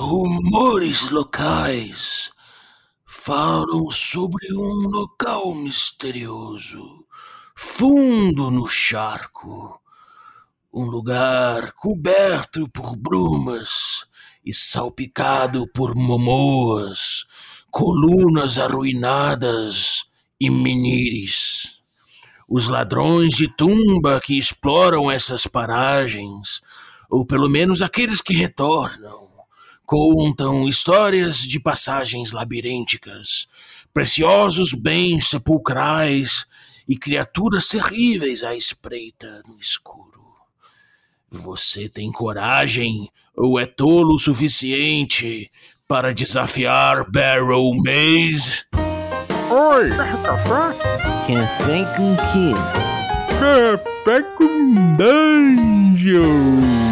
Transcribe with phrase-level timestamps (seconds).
[0.00, 2.30] Rumores locais
[3.04, 7.04] falam sobre um local misterioso,
[7.52, 9.82] fundo no charco.
[10.72, 14.06] Um lugar coberto por brumas
[14.46, 17.24] e salpicado por momoas,
[17.68, 20.04] colunas arruinadas
[20.40, 21.82] e menires.
[22.48, 26.62] Os ladrões de tumba que exploram essas paragens,
[27.10, 29.27] ou pelo menos aqueles que retornam,
[29.88, 33.48] contam histórias de passagens labirínticas,
[33.94, 36.44] preciosos bens sepulcrais
[36.86, 40.22] e criaturas terríveis à espreita no escuro.
[41.30, 45.50] Você tem coragem ou é tolo o suficiente
[45.88, 48.66] para desafiar Barrow Maze?
[49.50, 49.88] Oi,
[50.22, 50.76] café?
[51.26, 52.52] Café com quê?
[53.40, 56.87] Café com dungeon.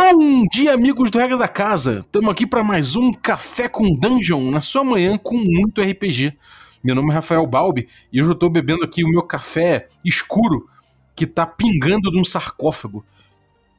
[0.00, 1.98] Bom dia, amigos do Regra da Casa!
[1.98, 6.38] Estamos aqui para mais um Café com Dungeon na sua manhã com muito RPG.
[6.84, 10.68] Meu nome é Rafael Balbi e hoje eu estou bebendo aqui o meu café escuro
[11.16, 13.04] que está pingando de um sarcófago.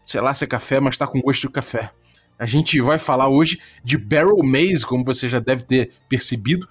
[0.04, 1.90] Sei lá se é café, mas está com gosto de café.
[2.38, 6.68] A gente vai falar hoje de Barrel Maze, como você já deve ter percebido.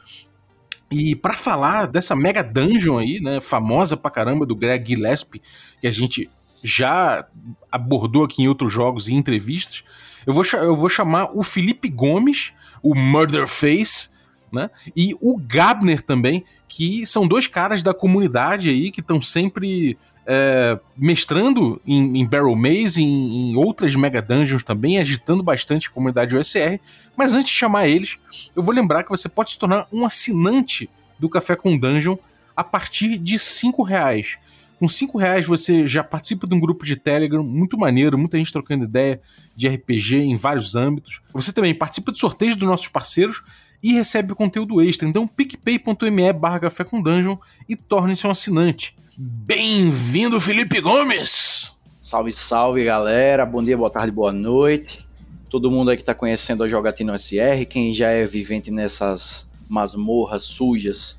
[0.91, 5.41] E para falar dessa mega dungeon aí, né, famosa pra caramba do Greg Gillespie,
[5.81, 6.29] que a gente
[6.63, 7.27] já
[7.71, 9.85] abordou aqui em outros jogos e entrevistas,
[10.27, 14.11] eu vou, eu vou chamar o Felipe Gomes, o Murder Face,
[14.53, 14.71] né?
[14.97, 20.79] E o Gabner também, que são dois caras da comunidade aí que estão sempre é,
[20.97, 26.37] mestrando em, em Barrel Maze, em, em, outras Mega Dungeons também, agitando bastante a comunidade
[26.37, 26.79] OSR.
[27.17, 28.19] Mas antes de chamar eles,
[28.55, 32.17] eu vou lembrar que você pode se tornar um assinante do Café com Dungeon
[32.55, 34.37] a partir de cinco reais.
[34.79, 38.53] Com 5 reais você já participa de um grupo de Telegram muito maneiro, muita gente
[38.53, 39.21] trocando ideia
[39.57, 41.21] de RPG em vários âmbitos.
[41.33, 43.43] Você também participa de sorteios dos nossos parceiros
[43.83, 45.09] e recebe conteúdo extra.
[45.09, 47.37] Então picpay.me barra café com dungeon
[47.69, 48.95] e torne-se um assinante.
[49.17, 51.77] Bem-vindo, Felipe Gomes!
[52.01, 53.45] Salve, salve, galera.
[53.45, 55.05] Bom dia, boa tarde, boa noite.
[55.51, 60.45] Todo mundo aí que está conhecendo a Jogatina SR, quem já é vivente nessas masmorras
[60.45, 61.19] sujas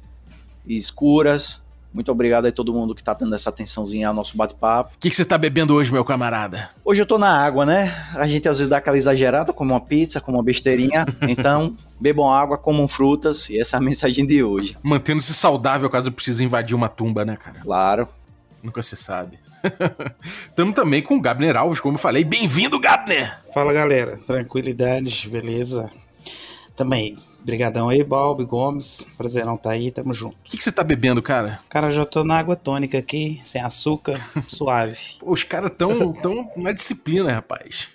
[0.65, 1.61] e escuras,
[1.93, 4.91] muito obrigado aí todo mundo que tá dando essa atençãozinha ao nosso bate-papo.
[4.95, 6.69] O que, que você tá bebendo hoje, meu camarada?
[6.85, 8.07] Hoje eu tô na água, né?
[8.13, 11.05] A gente às vezes dá aquela exagerada, como uma pizza, como uma besteirinha.
[11.29, 14.75] Então, bebam água, comam frutas, e essa é a mensagem de hoje.
[14.81, 17.59] Mantendo-se saudável caso precise invadir uma tumba, né, cara?
[17.59, 18.07] Claro.
[18.63, 19.39] Nunca se sabe.
[20.23, 22.23] Estamos também com o Gabner Alves, como eu falei.
[22.23, 23.37] Bem-vindo, Gabner!
[23.53, 24.17] Fala, galera.
[24.25, 25.89] Tranquilidade, beleza?
[26.75, 29.05] Também, Obrigadão aí, Balbi, Gomes.
[29.17, 30.35] Prazerão tá aí, tamo junto.
[30.35, 31.59] O que, que você tá bebendo, cara?
[31.69, 34.97] Cara, já tô na água tônica aqui, sem açúcar, suave.
[35.19, 37.89] Pô, os caras tão, tão na disciplina, rapaz.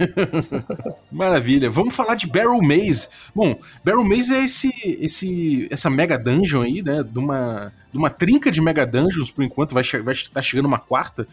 [1.13, 1.71] Maravilha.
[1.71, 3.09] Vamos falar de Barrel Maze.
[3.35, 7.03] Bom, Barrel Maze é esse, esse, essa mega dungeon aí, né?
[7.03, 10.67] De uma, de uma trinca de mega dungeons, por enquanto, vai, vai estar tá chegando
[10.67, 11.27] uma quarta,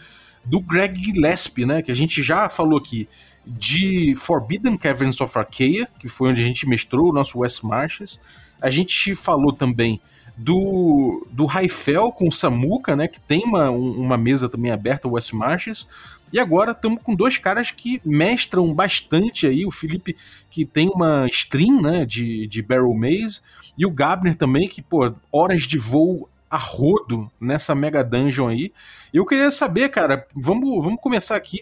[0.43, 1.81] do Greg Gillespie, né?
[1.81, 3.07] Que a gente já falou aqui
[3.57, 8.19] de Forbidden Caverns of Arcaea, que foi onde a gente mestrou o nosso West Marches.
[8.61, 9.99] A gente falou também
[10.37, 15.33] do, do Raifel com o Samuka, né, que tem uma, uma mesa também aberta, West
[15.33, 15.87] Marches.
[16.31, 20.15] E agora estamos com dois caras que mestram bastante aí, o Felipe
[20.49, 23.41] que tem uma stream, né, de, de Barrel Maze,
[23.77, 28.73] e o Gabner também, que, pô, horas de voo a rodo nessa Mega Dungeon aí.
[29.13, 31.61] Eu queria saber, cara, vamos, vamos começar aqui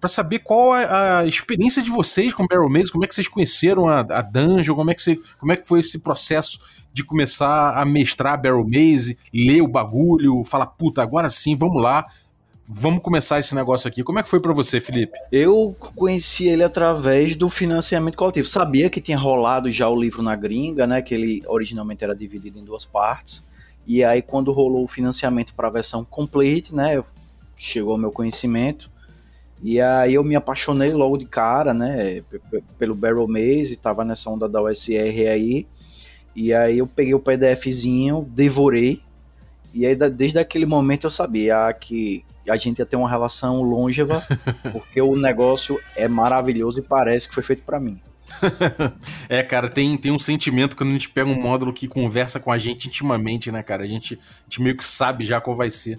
[0.00, 3.28] para saber qual a, a, experiência de vocês com Barrel Maze, como é que vocês
[3.28, 6.58] conheceram a, a dungeon, como é, que você, como é que foi esse processo
[6.92, 12.06] de começar a mestrar Barrel Maze, ler o bagulho, falar, puta, agora sim, vamos lá,
[12.66, 14.02] vamos começar esse negócio aqui.
[14.02, 15.18] Como é que foi para você, Felipe?
[15.30, 18.48] Eu conheci ele através do financiamento coletivo.
[18.48, 22.58] Sabia que tinha rolado já o livro na gringa, né, que ele originalmente era dividido
[22.58, 23.42] em duas partes.
[23.86, 27.02] E aí quando rolou o financiamento para a versão complete, né,
[27.58, 28.90] chegou ao meu conhecimento,
[29.62, 32.22] e aí eu me apaixonei logo de cara, né,
[32.78, 35.66] pelo Barrel Maze, tava nessa onda da USR aí.
[36.34, 39.02] E aí eu peguei o PDFzinho, devorei.
[39.74, 44.22] E aí desde aquele momento eu sabia que a gente ia ter uma relação longeva,
[44.72, 48.00] porque o negócio é maravilhoso e parece que foi feito para mim.
[49.28, 52.50] é, cara, tem, tem um sentimento quando a gente pega um módulo que conversa com
[52.50, 53.82] a gente intimamente, né, cara?
[53.82, 55.98] A gente, a gente meio que sabe já qual vai ser.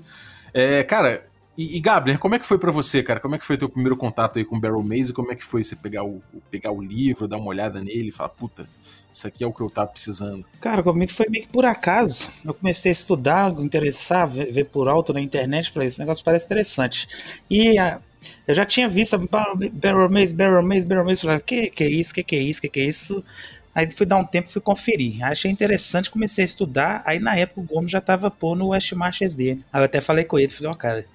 [0.54, 1.26] É, cara,
[1.62, 3.20] E, e Gabriel, como é que foi pra você, cara?
[3.20, 5.14] Como é que foi teu primeiro contato aí com Barrel Maze?
[5.14, 6.20] Como é que foi você pegar o,
[6.50, 8.68] pegar o livro, dar uma olhada nele e falar, puta,
[9.12, 10.44] isso aqui é o que eu tava precisando?
[10.60, 12.28] Cara, comigo foi meio que por acaso.
[12.44, 16.46] Eu comecei a estudar, interessar, ver, ver por alto na internet, falei, esse negócio parece
[16.46, 17.08] interessante.
[17.48, 18.02] E a,
[18.48, 22.12] eu já tinha visto Barrel Maze, Barrel Maze, Barrel Maze, falei, que que é isso,
[22.12, 23.24] que que é isso, que que é isso?
[23.76, 25.24] Aí fui dar um tempo, fui conferir.
[25.24, 27.04] Achei interessante, comecei a estudar.
[27.06, 29.64] Aí na época o Gomes já tava pondo o Westmarches dele.
[29.72, 31.06] Aí eu até falei com ele, falei, ó, oh, cara,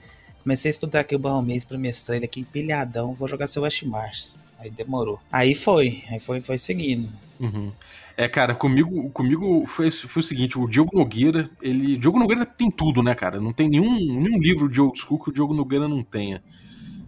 [0.46, 4.38] comecei a estudar aqui o Barromês pra mestrar ele aqui empilhadão, vou jogar seu Westmarches.
[4.56, 5.18] Aí demorou.
[5.30, 7.08] Aí foi, aí foi, foi seguindo.
[7.40, 7.72] Uhum.
[8.16, 11.98] É, cara, comigo, comigo foi, foi o seguinte, o Diogo Nogueira, ele.
[11.98, 13.40] Diogo Nogueira tem tudo, né, cara?
[13.40, 16.40] Não tem nenhum, nenhum livro de old school que o Diogo Nogueira não tenha.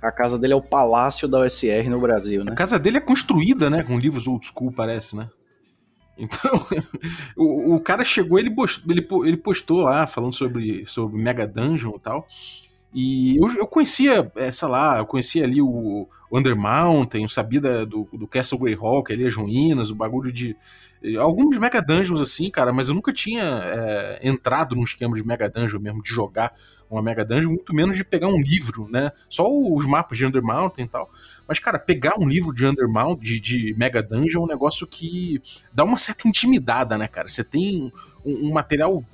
[0.03, 2.53] A casa dele é o palácio da USR no Brasil, né?
[2.53, 3.85] A casa dele é construída, né?
[3.85, 5.31] Com livros old school, parece, né?
[6.19, 6.67] Então,
[7.37, 11.95] o, o cara chegou, ele, postou, ele, ele postou lá, falando sobre, sobre Mega Dungeon
[11.95, 12.27] e tal.
[12.93, 17.85] E eu, eu conhecia, é, sei lá, eu conhecia ali o Undermountain, eu sabia da,
[17.85, 20.57] do, do Castle Greyhawk, ali as ruínas, o bagulho de.
[21.21, 25.49] Alguns Mega Dungeons assim, cara, mas eu nunca tinha é, entrado num esquema de Mega
[25.49, 26.53] Dungeon mesmo, de jogar
[26.91, 29.13] uma Mega Dungeon, muito menos de pegar um livro, né?
[29.29, 31.09] Só os mapas de Undermountain e tal.
[31.47, 35.41] Mas, cara, pegar um livro de Undermountain, de, de Mega Dungeon, é um negócio que
[35.73, 37.29] dá uma certa intimidada, né, cara?
[37.29, 37.93] Você tem
[38.25, 39.05] um, um material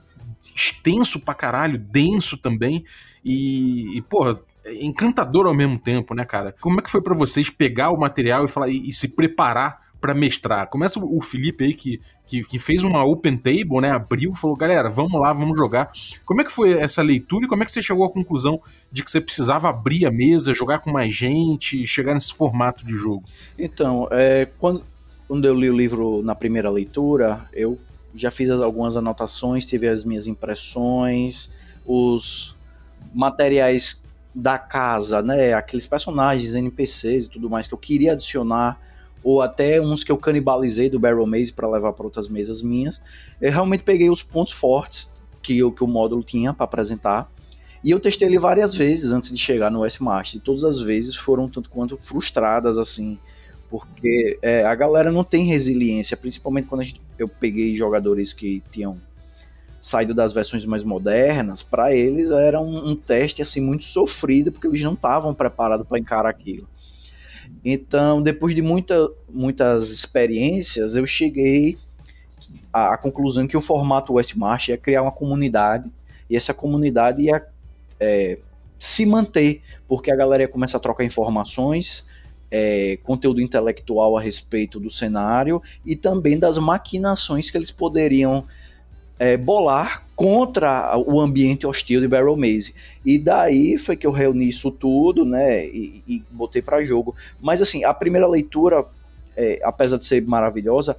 [0.55, 2.85] extenso pra caralho, denso também,
[3.25, 4.41] e, e porra,
[4.81, 6.55] encantador ao mesmo tempo, né, cara?
[6.61, 9.85] Como é que foi para vocês pegar o material e, falar, e, e se preparar
[10.01, 10.69] para mestrar?
[10.69, 13.91] Começa o Felipe aí que, que, que, fez uma open table, né?
[13.91, 15.91] Abriu, falou, galera, vamos lá, vamos jogar.
[16.25, 18.61] Como é que foi essa leitura e como é que você chegou à conclusão
[18.91, 22.95] de que você precisava abrir a mesa, jogar com mais gente, chegar nesse formato de
[22.95, 23.25] jogo?
[23.59, 24.83] Então, é, quando,
[25.27, 27.79] quando eu li o livro na primeira leitura, eu
[28.15, 31.51] já fiz algumas anotações, tive as minhas impressões,
[31.85, 32.55] os
[33.13, 34.03] materiais
[34.35, 38.81] da casa, né, aqueles personagens, NPCs e tudo mais que eu queria adicionar,
[39.23, 43.01] ou até uns que eu canibalizei do Barrel Maze para levar para outras mesas minhas.
[43.41, 45.09] Eu realmente peguei os pontos fortes
[45.43, 47.31] que, eu, que o módulo tinha para apresentar.
[47.83, 50.39] E eu testei ele várias vezes antes de chegar no S-Master.
[50.39, 53.19] E todas as vezes foram tanto quanto frustradas, assim
[53.75, 59.01] porque é, a galera não tem resiliência, principalmente quando gente, eu peguei jogadores que tinham
[59.81, 64.69] saído das versões mais modernas, para eles era um, um, teste assim muito sofrido, porque
[64.69, 66.69] eles não estavam preparados para encarar aquilo.
[67.65, 71.77] Então, depois de muita, muitas experiências, eu cheguei
[72.73, 75.91] à, à conclusão que o formato Westmarch ia criar uma comunidade,
[76.31, 77.45] e essa comunidade ia
[77.99, 78.39] é,
[78.79, 82.05] se manter, porque a galera ia começar a trocar informações,
[82.57, 88.45] é, conteúdo intelectual a respeito do cenário e também das maquinações que eles poderiam
[89.19, 92.73] é, bolar contra o ambiente hostil de Barrel Maze.
[93.05, 97.17] E daí foi que eu reuni isso tudo, né, e, e botei para jogo.
[97.41, 98.85] Mas assim, a primeira leitura,
[99.37, 100.97] é, apesar de ser maravilhosa,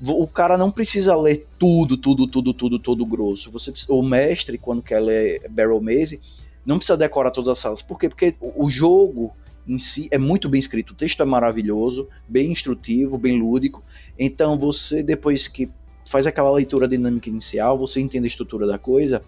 [0.00, 3.50] o cara não precisa ler tudo, tudo, tudo, tudo, todo grosso.
[3.50, 6.18] Você, o mestre, quando quer ler Barrel Maze,
[6.64, 7.82] não precisa decorar todas as salas.
[7.82, 8.08] Por quê?
[8.08, 9.34] Porque o jogo
[9.66, 13.82] em si é muito bem escrito, o texto é maravilhoso, bem instrutivo, bem lúdico.
[14.18, 15.70] Então você depois que
[16.06, 19.22] faz aquela leitura dinâmica inicial, você entende a estrutura da coisa,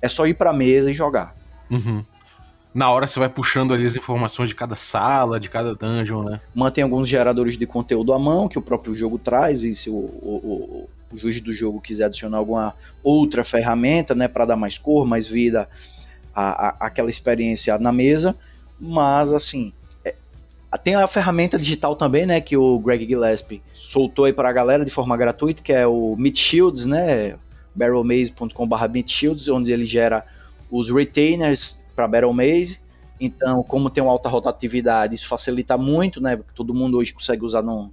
[0.00, 1.34] é só ir para a mesa e jogar.
[1.70, 2.04] Uhum.
[2.74, 6.40] Na hora você vai puxando ali as informações de cada sala, de cada dungeon, né?
[6.52, 9.94] Mantém alguns geradores de conteúdo à mão que o próprio jogo traz e se o,
[9.94, 14.76] o, o, o juiz do jogo quiser adicionar alguma outra ferramenta, né, para dar mais
[14.76, 15.68] cor, mais vida
[16.34, 18.36] à, à, àquela experiência na mesa,
[18.78, 19.72] mas assim,
[20.04, 20.14] é,
[20.82, 24.84] tem a ferramenta digital também, né, que o Greg Gillespie soltou aí para a galera
[24.84, 27.36] de forma gratuita, que é o Meet Shields, né,
[27.74, 30.24] barrelmaze.com.br Meet onde ele gera
[30.70, 32.80] os retainers para Battle Maze.
[33.20, 36.38] Então, como tem uma alta rotatividade, isso facilita muito, né?
[36.54, 37.90] Todo mundo hoje consegue usar num,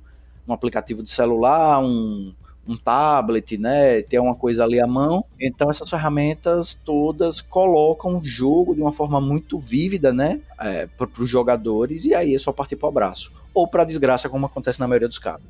[0.47, 2.33] num aplicativo de celular, um,
[2.71, 5.23] um tablet, né, ter uma coisa ali à mão.
[5.39, 11.07] Então essas ferramentas todas colocam o jogo de uma forma muito vívida, né, é, para
[11.19, 13.40] os jogadores e aí é só partir para o abraço.
[13.53, 15.45] Ou para desgraça, como acontece na maioria dos casos.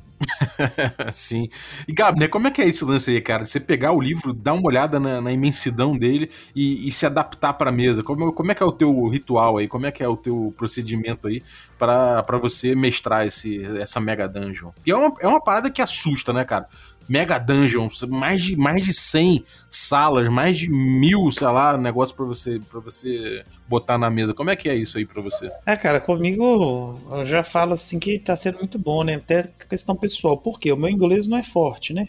[1.10, 1.48] Sim.
[1.86, 3.46] E Gabi, né, como é que é esse lance aí, cara?
[3.46, 7.52] Você pegar o livro, dar uma olhada na, na imensidão dele e, e se adaptar
[7.54, 8.02] para a mesa.
[8.02, 9.68] Como, como é que é o teu ritual aí?
[9.68, 11.42] Como é que é o teu procedimento aí
[11.78, 14.70] para você mestrar esse, essa Mega Dungeon?
[14.84, 16.66] E é uma, é uma parada que assusta, né, cara?
[17.08, 22.24] Mega Dungeon, mais de, mais de 100 salas, mais de mil, sei lá, negócio para
[22.24, 24.34] você para você botar na mesa.
[24.34, 25.50] Como é que é isso aí para você?
[25.66, 29.14] É, cara, comigo eu já falo assim que tá sendo muito bom, né?
[29.14, 30.36] Até questão pessoal.
[30.36, 30.72] Por quê?
[30.72, 32.08] O meu inglês não é forte, né?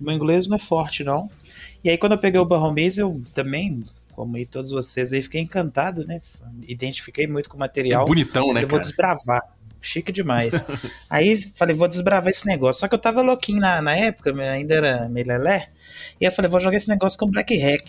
[0.00, 1.30] O meu inglês não é forte, não.
[1.82, 3.84] E aí quando eu peguei o Barromês, eu também
[4.20, 6.20] como aí todos vocês aí, fiquei encantado, né?
[6.68, 8.04] Identifiquei muito com o É material.
[8.04, 8.82] bonitão, né, eu vou cara?
[8.82, 9.40] desbravar.
[9.80, 10.52] Chique demais.
[11.08, 12.80] Aí falei, vou desbravar esse negócio.
[12.80, 15.70] Só que eu tava louquinho na, na época, ainda era meio lelé.
[16.20, 17.86] E eu falei, vou jogar esse negócio com Black Hack.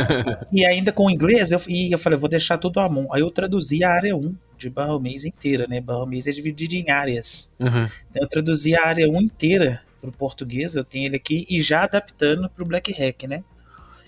[0.50, 3.12] e ainda com inglês, eu, e eu falei, vou deixar tudo à mão.
[3.12, 5.80] Aí eu traduzi a área 1 de Barromês inteira, né?
[5.80, 7.50] Barromês é dividido em áreas.
[7.58, 7.88] Uhum.
[8.10, 11.84] Então eu traduzi a área 1 inteira pro português, eu tenho ele aqui, e já
[11.84, 13.42] adaptando pro Black Hack, né?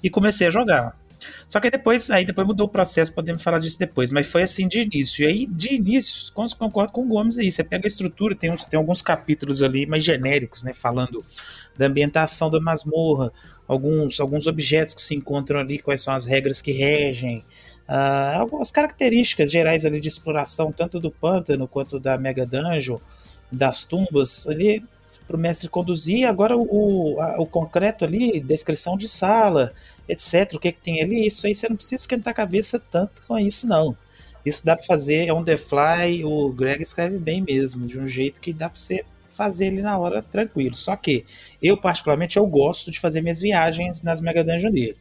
[0.02, 0.98] E comecei a jogar.
[1.48, 4.68] Só que depois, aí depois mudou o processo, podemos falar disso depois, mas foi assim
[4.68, 5.24] de início.
[5.24, 7.50] E aí, de início, con- concordo com o Gomes aí.
[7.50, 10.72] Você pega a estrutura, tem, uns, tem alguns capítulos ali mais genéricos, né?
[10.72, 11.24] Falando
[11.76, 13.32] da ambientação da masmorra,
[13.66, 17.44] alguns, alguns objetos que se encontram ali, quais são as regras que regem,
[17.88, 22.98] ah, algumas características gerais ali de exploração, tanto do pântano quanto da Mega Dungeon,
[23.50, 24.82] das tumbas, ali
[25.26, 26.26] para o mestre conduzir.
[26.28, 29.72] Agora o, a- o concreto ali, descrição de sala,
[30.08, 30.58] etc.
[30.58, 33.38] O que, que tem ali, isso aí você não precisa esquentar a cabeça tanto com
[33.38, 33.96] isso, não.
[34.44, 38.40] Isso dá para fazer on the fly, o Greg escreve bem mesmo, de um jeito
[38.40, 40.74] que dá para você fazer ele na hora tranquilo.
[40.74, 41.24] Só que
[41.60, 44.96] eu, particularmente, eu gosto de fazer minhas viagens nas Mega Dungeon dele.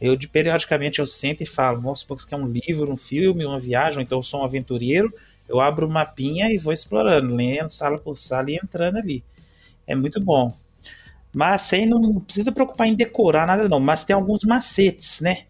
[0.00, 3.44] Eu, de, periodicamente, eu sento e falo, vamos supor que é um livro, um filme,
[3.44, 5.12] uma viagem, então eu sou um aventureiro,
[5.48, 9.22] eu abro o mapinha e vou explorando, lendo sala por sala e entrando ali.
[9.86, 10.54] É muito bom.
[11.32, 15.44] Mas sem não precisa preocupar em decorar nada não, mas tem alguns macetes, né?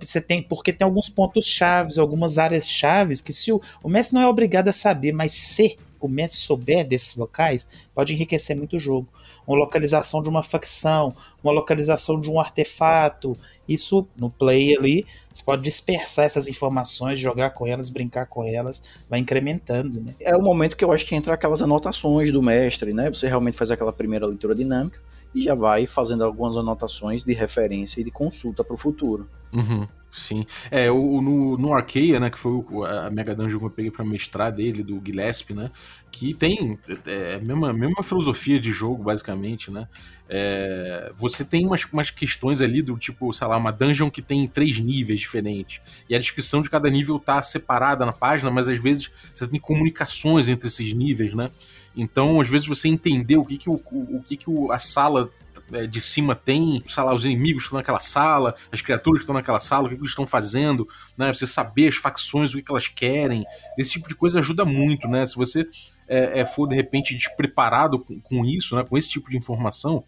[0.00, 4.14] Você tem porque tem alguns pontos chaves, algumas áreas chaves que se o, o mestre
[4.14, 8.76] não é obrigado a saber, mas se o mestre souber desses locais, pode enriquecer muito
[8.76, 9.08] o jogo.
[9.46, 13.36] Uma localização de uma facção, uma localização de um artefato,
[13.68, 18.82] isso no play ali, você pode dispersar essas informações, jogar com elas, brincar com elas,
[19.08, 20.14] vai incrementando, né?
[20.20, 23.08] É o momento que eu acho que entra aquelas anotações do mestre, né?
[23.10, 24.98] Você realmente faz aquela primeira leitura dinâmica
[25.34, 29.28] e já vai fazendo algumas anotações de referência e de consulta para o futuro.
[29.52, 30.46] Uhum, sim.
[30.70, 33.90] É, o, no, no Arkeia, né, que foi o- a Mega Dungeon que eu peguei
[33.90, 35.70] pra mestrar dele, do Gillespie, né,
[36.10, 39.86] que tem é, a mesma, mesma filosofia de jogo, basicamente, né,
[40.28, 44.46] é, você tem umas, umas questões ali do tipo, sei lá, uma dungeon que tem
[44.48, 48.82] três níveis diferentes, e a descrição de cada nível tá separada na página, mas às
[48.82, 51.50] vezes você tem comunicações entre esses níveis, né,
[51.96, 55.47] então às vezes você entender o que que, o, o, que, que a sala é,
[55.88, 59.34] de cima tem, sei lá, os inimigos que estão naquela sala, as criaturas que estão
[59.34, 61.32] naquela sala, o que, que eles estão fazendo, né?
[61.32, 63.44] Você saber as facções, o que, que elas querem.
[63.76, 65.26] Esse tipo de coisa ajuda muito, né?
[65.26, 65.66] Se você
[66.08, 68.84] é, é, for, de repente, despreparado com, com isso, né?
[68.84, 70.04] Com esse tipo de informação,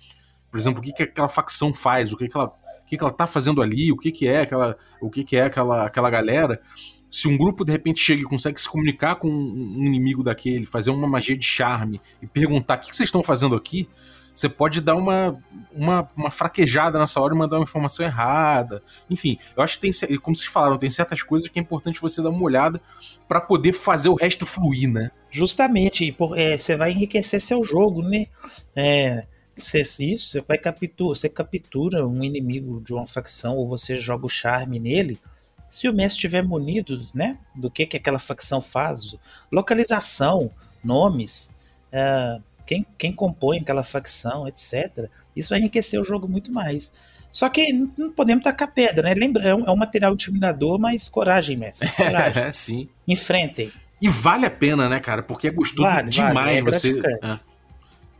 [0.50, 2.46] por exemplo, o que, que aquela facção faz, o que, que ela.
[2.46, 4.76] O que, que ela tá fazendo ali, o que, que é aquela.
[5.00, 6.60] O que, que é aquela, aquela galera.
[7.08, 10.90] Se um grupo de repente chega e consegue se comunicar com um inimigo daquele, fazer
[10.90, 13.88] uma magia de charme e perguntar o que, que vocês estão fazendo aqui,
[14.34, 15.38] você pode dar uma,
[15.72, 18.82] uma, uma fraquejada nessa hora e mandar uma informação errada.
[19.08, 22.22] Enfim, eu acho que tem, como vocês falaram, tem certas coisas que é importante você
[22.22, 22.80] dar uma olhada
[23.28, 25.10] para poder fazer o resto fluir, né?
[25.30, 28.26] Justamente, por- é, você vai enriquecer seu jogo, né?
[28.74, 34.00] É, você- isso, você vai captura, você captura um inimigo de uma facção ou você
[34.00, 35.20] joga o charme nele.
[35.68, 39.14] Se o mestre estiver munido, né, do que que aquela facção faz,
[39.52, 40.50] localização,
[40.82, 41.48] nomes,
[41.92, 45.08] é, quem, quem compõe aquela facção, etc.
[45.34, 46.92] Isso vai enriquecer o jogo muito mais.
[47.28, 49.14] Só que não- podemos tacar pedra, né?
[49.14, 51.88] Lembra, é um, é um material intimidador, mas coragem, mestre.
[51.96, 52.42] Coragem.
[52.44, 52.88] É, sim.
[53.08, 53.72] Enfrentem.
[54.00, 55.20] E vale a pena, né, cara?
[55.20, 56.92] Porque é gostoso Vale, demais vale, é você.
[56.92, 57.26] gratificante.
[57.44, 57.50] É.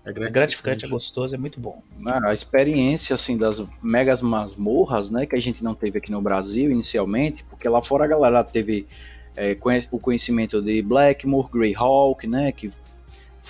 [0.02, 1.80] É É gratificante, é gostoso, é muito bom.
[2.24, 6.72] A experiência assim das megas masmorras, né, que a gente não teve aqui no Brasil
[6.72, 8.86] inicialmente, porque lá fora a galera teve
[9.36, 12.72] é, conhe- o conhecimento de Blackmore, Greyhawk, né, que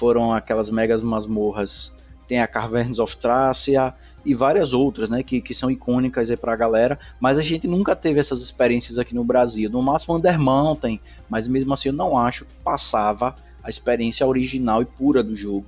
[0.01, 1.93] foram aquelas megas masmorras,
[2.27, 3.93] tem a Caverns of Thracia
[4.25, 7.95] e várias outras, né, que, que são icônicas aí pra galera, mas a gente nunca
[7.95, 12.17] teve essas experiências aqui no Brasil, no máximo Under Mountain, mas mesmo assim eu não
[12.17, 15.67] acho que passava a experiência original e pura do jogo.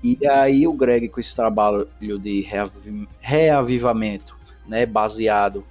[0.00, 5.64] E aí o Greg com esse trabalho de reavi- reavivamento, né, baseado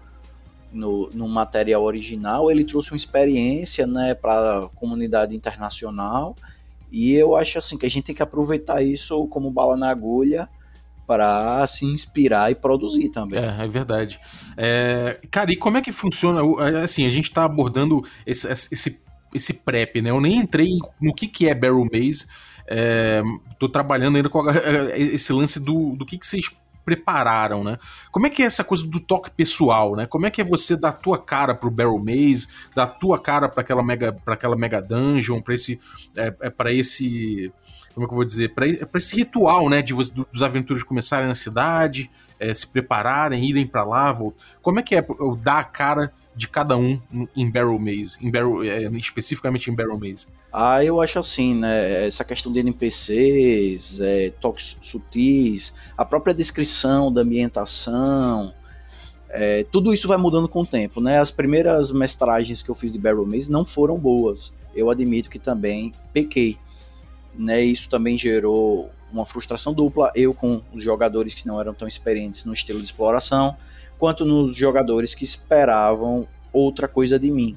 [0.70, 6.36] no, no material original, ele trouxe uma experiência, né, para a comunidade internacional.
[6.92, 10.50] E eu acho assim que a gente tem que aproveitar isso como bala na agulha
[11.08, 13.40] para se inspirar e produzir também.
[13.40, 14.20] É, é verdade.
[14.58, 16.44] É, cara, e como é que funciona?
[16.44, 19.02] o- Assim, a gente tá abordando esse, esse,
[19.34, 20.10] esse prep, né?
[20.10, 20.70] Eu nem entrei
[21.02, 22.26] no que, que é Barrel Maze.
[22.68, 23.22] É,
[23.60, 24.54] tô trabalhando ainda com a-
[24.98, 26.50] esse lance do, do que, que vocês
[26.84, 27.78] prepararam, né?
[28.12, 30.06] Como é que é essa coisa do toque pessoal, né?
[30.06, 33.20] Como é que é você dar a tua cara pro Barrel Maze, dar a tua
[33.20, 35.80] cara para aquela mega para aquela mega dungeon, para esse
[36.16, 37.52] é, é para esse
[37.94, 41.28] como é que eu vou dizer, para esse ritual, né, de você, dos aventureiros começarem
[41.28, 42.10] na cidade,
[42.40, 44.42] é, se prepararem, irem para lá, voltar.
[44.62, 45.06] Como é que é
[45.42, 47.00] dar a cara de cada um
[47.36, 50.28] em Barrel Maze, em Barrel, é, especificamente em Barrel Maze?
[50.52, 52.08] Ah, eu acho assim, né?
[52.08, 58.54] Essa questão de NPCs, é, toques sutis, a própria descrição da ambientação,
[59.34, 61.20] é, tudo isso vai mudando com o tempo, né?
[61.20, 64.52] As primeiras mestragens que eu fiz de Barrel Maze não foram boas.
[64.76, 66.58] Eu admito que também pequei,
[67.34, 67.62] né?
[67.62, 72.46] Isso também gerou uma frustração dupla, eu com os jogadores que não eram tão experientes
[72.46, 73.56] no estilo de exploração,
[74.02, 77.56] quanto nos jogadores que esperavam outra coisa de mim.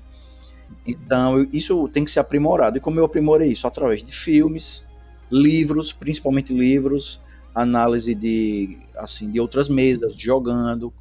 [0.86, 2.76] Então, isso tem que ser aprimorado.
[2.76, 3.66] E como eu aprimorei isso?
[3.66, 4.84] Através de filmes,
[5.32, 7.18] livros, principalmente livros,
[7.54, 10.92] análise de, assim, de outras mesas, jogando,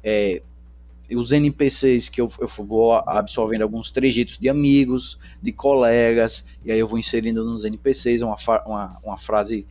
[0.00, 0.40] é,
[1.10, 6.78] os NPCs que eu, eu vou absorvendo alguns trejeitos de amigos, de colegas, e aí
[6.78, 9.66] eu vou inserindo nos NPCs uma, uma, uma frase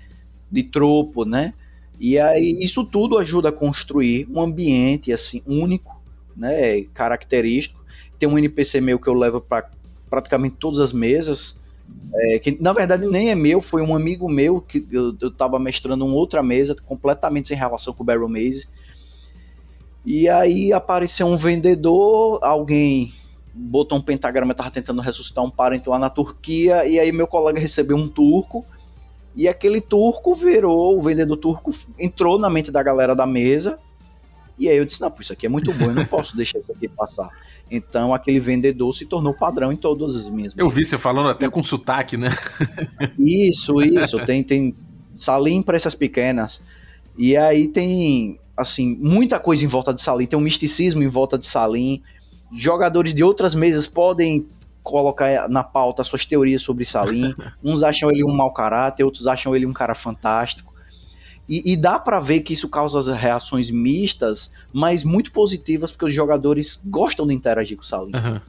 [0.51, 1.53] de tropo, né?
[2.00, 6.02] E aí isso tudo ajuda a construir um ambiente assim único,
[6.36, 7.84] né, característico.
[8.20, 9.70] Tem um NPC meu que eu levo para
[10.10, 11.56] praticamente todas as mesas,
[12.14, 15.58] é, que na verdade nem é meu, foi um amigo meu que eu, eu tava
[15.60, 18.68] mestrando uma outra mesa completamente sem relação com o Barrel Maze.
[20.06, 23.14] E aí apareceu um vendedor, alguém
[23.54, 27.60] botou um pentagrama, tava tentando ressuscitar um parente lá na Turquia, e aí meu colega
[27.60, 28.66] recebeu um turco
[29.36, 33.80] e aquele turco virou, o vendedor turco entrou na mente da galera da mesa.
[34.58, 36.72] E aí eu disse: Não, isso aqui é muito bom, eu não posso deixar isso
[36.72, 37.30] aqui passar.
[37.72, 40.54] Então aquele vendedor se tornou padrão em todas as minhas.
[40.56, 42.30] Eu vi você falando até com sotaque, né?
[43.18, 44.24] Isso, isso.
[44.25, 44.75] Tem, tem
[45.16, 46.62] salim para essas pequenas.
[47.18, 50.28] E aí tem, assim, muita coisa em volta de salim.
[50.28, 52.04] Tem um misticismo em volta de salim.
[52.56, 54.46] Jogadores de outras mesas podem
[54.84, 57.34] colocar na pauta suas teorias sobre Salim.
[57.63, 60.74] Uns acham ele um mau caráter, outros acham ele um cara fantástico.
[61.48, 66.06] E, e dá para ver que isso causa as reações mistas, mas muito positivas, porque
[66.06, 68.13] os jogadores gostam de interagir com o Salim.
[68.16, 68.40] Uhum.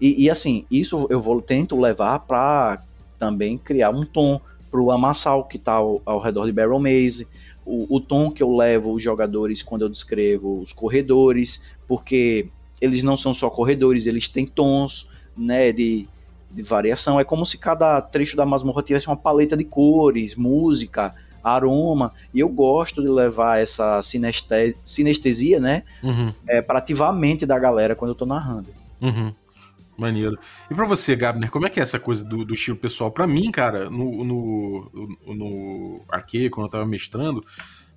[0.00, 2.82] E, e, assim, isso eu vou tento levar para
[3.18, 4.40] também criar um tom
[4.70, 7.28] pro Amassal que tá ao, ao redor de Barrel Maze,
[7.64, 12.48] o, o tom que eu levo os jogadores quando eu descrevo os corredores, porque
[12.82, 16.08] eles não são só corredores, eles têm tons, né, de,
[16.50, 17.20] de variação.
[17.20, 22.40] É como se cada trecho da masmorra tivesse uma paleta de cores, música, aroma, e
[22.40, 24.44] eu gosto de levar essa sineste
[24.84, 26.34] sinestesia, né, uhum.
[26.48, 28.68] é, para ativar a mente da galera quando eu tô narrando.
[29.00, 29.32] Uhum.
[29.96, 30.36] Maneiro.
[30.68, 33.12] E pra você, Gabner, como é que é essa coisa do, do estilo pessoal?
[33.12, 37.44] Pra mim, cara, no, no, no, no Arquê, quando eu tava mestrando,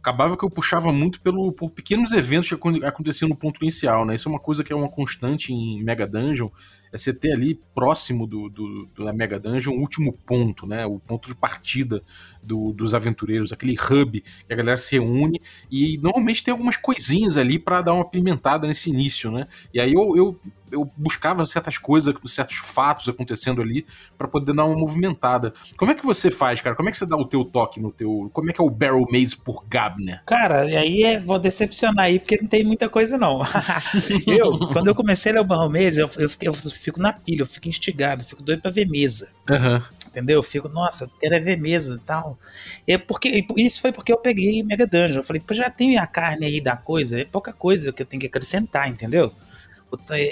[0.06, 4.14] acabava que eu puxava muito pelo, por pequenos eventos que aconteciam no ponto inicial, né?
[4.14, 6.50] Isso é uma coisa que é uma constante em Mega Dungeon,
[6.94, 10.86] é você ter ali próximo do, do, da Mega Dungeon o último ponto, né?
[10.86, 12.04] O ponto de partida
[12.46, 17.38] do, dos aventureiros, aquele hub que a galera se reúne e normalmente tem algumas coisinhas
[17.38, 19.48] ali para dar uma pimentada nesse início, né?
[19.74, 20.40] E aí eu, eu
[20.72, 23.86] eu buscava certas coisas, certos fatos acontecendo ali
[24.18, 25.54] para poder dar uma movimentada.
[25.78, 26.76] Como é que você faz, cara?
[26.76, 28.30] Como é que você dá o teu toque no teu.
[28.34, 30.22] Como é que é o Barrel Maze por Gabner?
[30.26, 33.42] Cara, e aí é, vou decepcionar aí, porque não tem muita coisa, não.
[34.28, 37.42] eu, quando eu comecei a ler o Barrel Maze, eu, eu, eu, fico na pilha,
[37.42, 39.30] eu fico instigado, fico doido pra ver mesa.
[39.50, 39.82] Uhum.
[40.16, 40.38] Entendeu?
[40.40, 42.40] Eu fico, nossa, eu quero é ver mesa e tal.
[42.88, 45.18] É porque, isso foi porque eu peguei Mega Dungeon.
[45.18, 48.06] Eu falei, pô, já tem a carne aí da coisa, é pouca coisa que eu
[48.06, 49.34] tenho que acrescentar, entendeu?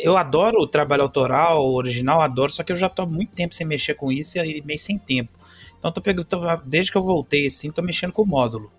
[0.01, 3.33] Eu adoro o trabalho autoral, o original, adoro, só que eu já tô há muito
[3.33, 5.31] tempo sem mexer com isso e meio sem tempo.
[5.77, 8.71] Então tô pegando, tô, desde que eu voltei assim, tô mexendo com o módulo.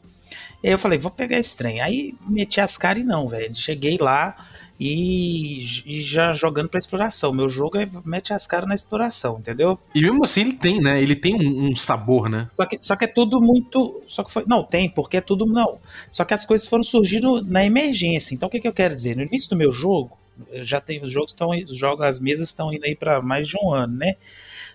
[0.62, 1.82] E aí eu falei, vou pegar esse trem.
[1.82, 3.54] Aí meti as caras e não, velho.
[3.54, 4.34] Cheguei lá
[4.78, 7.32] e, e, já jogando pra exploração.
[7.32, 9.78] Meu jogo é mete as caras na exploração, entendeu?
[9.94, 11.00] E mesmo assim ele tem, né?
[11.00, 12.48] Ele tem um, um, sabor, né?
[12.54, 14.02] Só que, só que é tudo muito.
[14.06, 14.44] Só que foi.
[14.46, 15.46] Não, tem, porque é tudo.
[15.46, 15.78] Não.
[16.10, 18.34] Só que as coisas foram surgindo na emergência.
[18.34, 19.16] Então o que, que eu quero dizer?
[19.16, 20.18] No início do meu jogo,
[20.54, 23.56] já tem os jogos estão os jogos as mesas estão indo aí para mais de
[23.62, 24.14] um ano, né?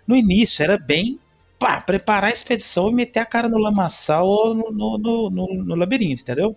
[0.08, 1.20] No início era bem
[1.60, 5.76] pá, preparar a expedição e meter a cara no lamaçal ou no, no, no, no,
[5.76, 6.56] labirinto, entendeu?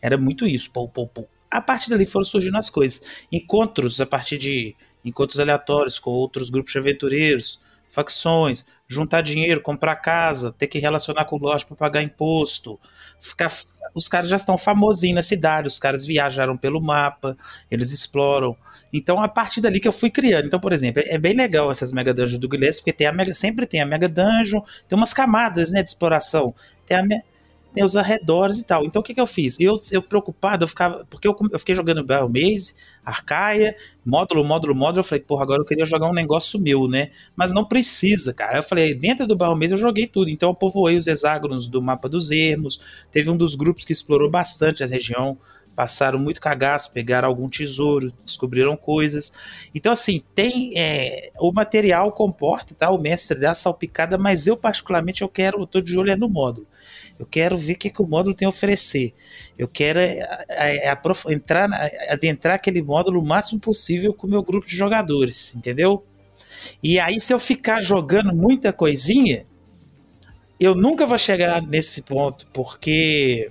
[0.00, 1.26] Era muito isso, pô, pô, pô.
[1.50, 3.02] A partir dali foram surgindo as coisas.
[3.32, 9.96] Encontros a partir de encontros aleatórios com outros grupos de aventureiros, facções, juntar dinheiro, comprar
[9.96, 12.78] casa, ter que relacionar com loja para pagar imposto,
[13.20, 13.50] ficar
[13.94, 17.36] os caras já estão famosinhos na cidade, os caras viajaram pelo mapa,
[17.70, 18.56] eles exploram.
[18.92, 20.46] Então, a partir dali que eu fui criando.
[20.46, 23.32] Então, por exemplo, é bem legal essas Mega Dungeons do Guilherme, porque tem a mega,
[23.32, 26.54] sempre tem a Mega Dungeon, tem umas camadas né, de exploração.
[26.86, 27.02] Tem a,
[27.78, 28.84] tem os arredores e tal.
[28.84, 29.58] Então o que, que eu fiz?
[29.60, 31.06] Eu, eu preocupado, eu ficava.
[31.08, 34.98] Porque eu, eu fiquei jogando Battle Maze, Arcaia, módulo, módulo, módulo.
[34.98, 37.12] Eu falei, porra, agora eu queria jogar um negócio meu, né?
[37.36, 38.58] Mas não precisa, cara.
[38.58, 40.28] Eu falei, dentro do Battle Maze eu joguei tudo.
[40.28, 42.80] Então eu povoei os hexágonos do mapa dos ermos.
[43.12, 45.38] Teve um dos grupos que explorou bastante a região
[45.78, 49.32] passaram muito cagaço, pegaram algum tesouro, descobriram coisas.
[49.72, 50.72] Então, assim, tem.
[50.76, 52.90] É, o material comporta, tá?
[52.90, 56.28] O mestre dá salpicada, mas eu, particularmente, eu quero, eu tô de olho é no
[56.28, 56.66] módulo.
[57.16, 59.14] Eu quero ver o que, que o módulo tem a oferecer.
[59.56, 61.70] Eu quero é, é, é entrar,
[62.08, 66.04] adentrar aquele módulo o máximo possível com o meu grupo de jogadores, entendeu?
[66.82, 69.46] E aí, se eu ficar jogando muita coisinha,
[70.58, 73.48] eu nunca vou chegar nesse ponto, porque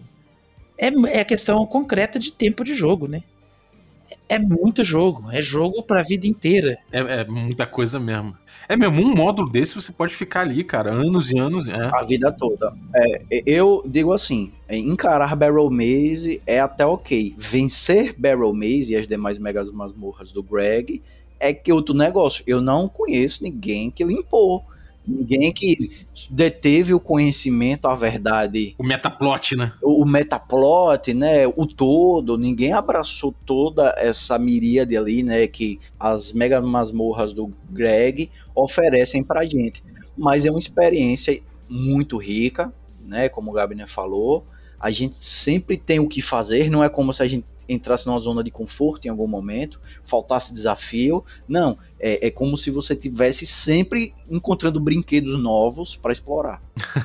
[0.77, 3.23] é, é questão concreta de tempo de jogo, né?
[4.29, 6.77] É muito jogo, é jogo pra vida inteira.
[6.91, 8.35] É, é, muita coisa mesmo.
[8.67, 11.67] É mesmo, um módulo desse você pode ficar ali, cara, anos e anos.
[11.69, 11.89] É.
[11.93, 12.73] A vida toda.
[12.93, 17.35] É, eu digo assim: encarar Barrel Maze é até ok.
[17.37, 21.01] Vencer Barrel Maze e as demais megas masmorras do Greg
[21.39, 22.43] é que outro negócio.
[22.45, 24.65] Eu não conheço ninguém que limpou
[25.07, 28.75] Ninguém que deteve o conhecimento, a verdade.
[28.77, 29.71] O metaplot, né?
[29.81, 31.47] O, o metaplot, né?
[31.47, 32.37] O todo.
[32.37, 35.47] Ninguém abraçou toda essa miríade ali, né?
[35.47, 39.81] Que as mega masmorras do Greg oferecem pra gente.
[40.17, 43.29] Mas é uma experiência muito rica, né?
[43.29, 44.45] Como o Gabner falou.
[44.79, 48.19] A gente sempre tem o que fazer, não é como se a gente entrasse numa
[48.19, 51.23] zona de conforto em algum momento, faltasse desafio.
[51.47, 56.62] Não, é, é como se você tivesse sempre encontrando brinquedos novos para explorar.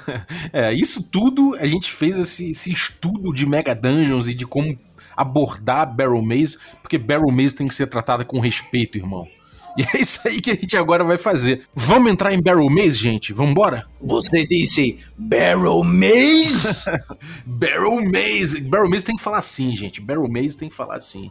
[0.52, 4.76] é, isso tudo a gente fez esse, esse estudo de Mega Dungeons e de como
[5.16, 9.28] abordar Barrel Maze, porque Barrel Maze tem que ser tratada com respeito, irmão.
[9.76, 11.62] E é isso aí que a gente agora vai fazer.
[11.74, 13.32] Vamos entrar em Barrel Maze, gente?
[13.32, 13.86] Vambora?
[14.00, 16.84] Você disse Barrel Maze?
[17.46, 18.60] Barrel Maze.
[18.60, 20.00] Barrel Maze tem que falar assim, gente.
[20.00, 21.30] Barrel Maze tem que falar assim.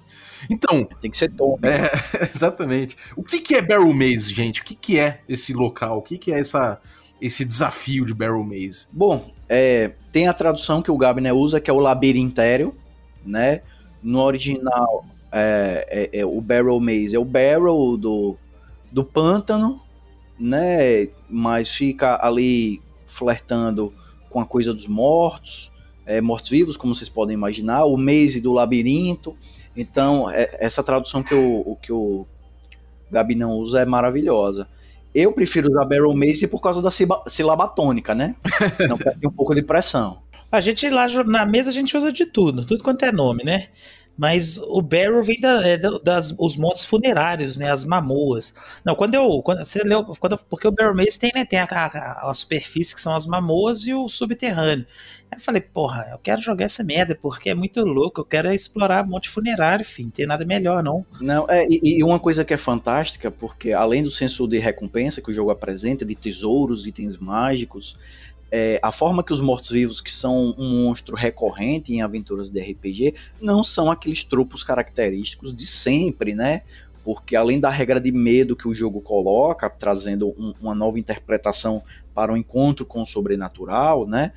[0.50, 0.88] Então.
[1.00, 1.60] Tem que ser tom.
[1.62, 1.92] É,
[2.26, 2.98] exatamente.
[3.16, 4.62] O que, que é Barrel Maze, gente?
[4.62, 6.00] O que, que é esse local?
[6.00, 6.82] O que, que é essa,
[7.22, 8.88] esse desafio de Barrel Maze?
[8.92, 12.76] Bom, é, tem a tradução que o Gabner usa, que é o labirintério,
[13.24, 13.62] né?
[14.02, 18.36] No original, é, é, é, o Barrel Maze, é o Barrel do,
[18.92, 19.82] do pântano,
[20.40, 21.08] né?
[21.30, 23.94] Mas fica ali flertando
[24.30, 25.72] com a coisa dos mortos,
[26.06, 29.36] é, mortos-vivos, como vocês podem imaginar, o Maze do labirinto.
[29.76, 32.26] Então, é, essa tradução que o, que o
[33.10, 34.68] Gabi não usa é maravilhosa.
[35.14, 36.90] Eu prefiro usar Barrel Maze por causa da
[37.30, 38.36] sílaba tônica, né?
[38.78, 40.20] Senão perde um pouco de pressão.
[40.52, 43.68] A gente lá na mesa a gente usa de tudo, tudo quanto é nome, né?
[44.18, 47.72] Mas o Barrow vem da, é, das os montes funerários, né?
[47.72, 48.54] As mamoas.
[48.86, 49.42] Não, quando eu.
[49.42, 51.46] Quando, você leu, quando, porque o Barrow Maze tem, né?
[51.46, 54.86] Tem a, a, a, superfície que são as mamoas e o subterrâneo.
[55.32, 58.54] Aí eu falei, porra, eu quero jogar essa merda, porque é muito louco, eu quero
[58.54, 61.06] explorar monte funerário, enfim, tem nada melhor, não.
[61.22, 65.22] Não, é, e, e, uma coisa que é fantástica, porque além do senso de recompensa
[65.22, 67.98] que o jogo apresenta, de tesouros, itens mágicos,
[68.52, 73.16] é, a forma que os mortos-vivos, que são um monstro recorrente em aventuras de RPG,
[73.42, 76.64] não são aqueles tropos característicos de sempre, né?
[77.04, 81.82] Porque além da regra de medo que o jogo coloca, trazendo um, uma nova interpretação
[82.14, 84.34] para o encontro com o sobrenatural, né?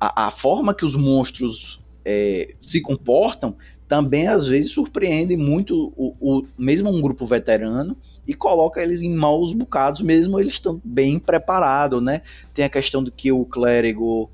[0.00, 6.16] A, a forma que os monstros é, se comportam também às vezes surpreende muito o,
[6.18, 7.94] o mesmo um grupo veterano
[8.30, 12.22] e coloca eles em maus bocados, mesmo eles estão bem preparados, né?
[12.54, 14.30] Tem a questão de que o clérigo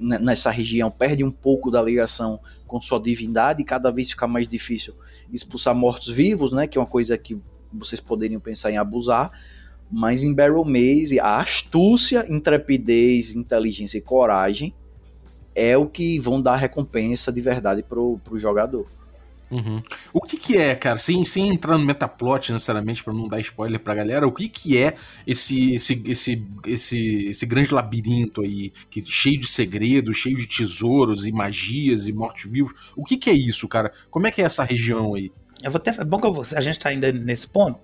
[0.00, 4.48] nessa região perde um pouco da ligação com sua divindade e cada vez fica mais
[4.48, 4.94] difícil
[5.30, 6.66] expulsar mortos-vivos, né?
[6.66, 7.38] Que é uma coisa que
[7.70, 9.30] vocês poderiam pensar em abusar.
[9.90, 14.74] Mas em Barrel Maze, a astúcia, intrepidez, inteligência e coragem
[15.54, 18.86] é o que vão dar recompensa de verdade pro, pro jogador.
[19.52, 19.82] Uhum.
[20.14, 23.78] O que que é, cara, sem, sem entrar no metaplot necessariamente para não dar spoiler
[23.78, 24.94] pra galera, o que que é
[25.26, 31.26] esse esse, esse, esse, esse grande labirinto aí, que, cheio de segredos, cheio de tesouros
[31.26, 32.72] e magias e mortos-vivos?
[32.96, 33.92] O que que é isso, cara?
[34.10, 35.30] Como é que é essa região aí?
[35.62, 37.78] Eu vou até, é bom que eu vou, a gente tá ainda nesse ponto.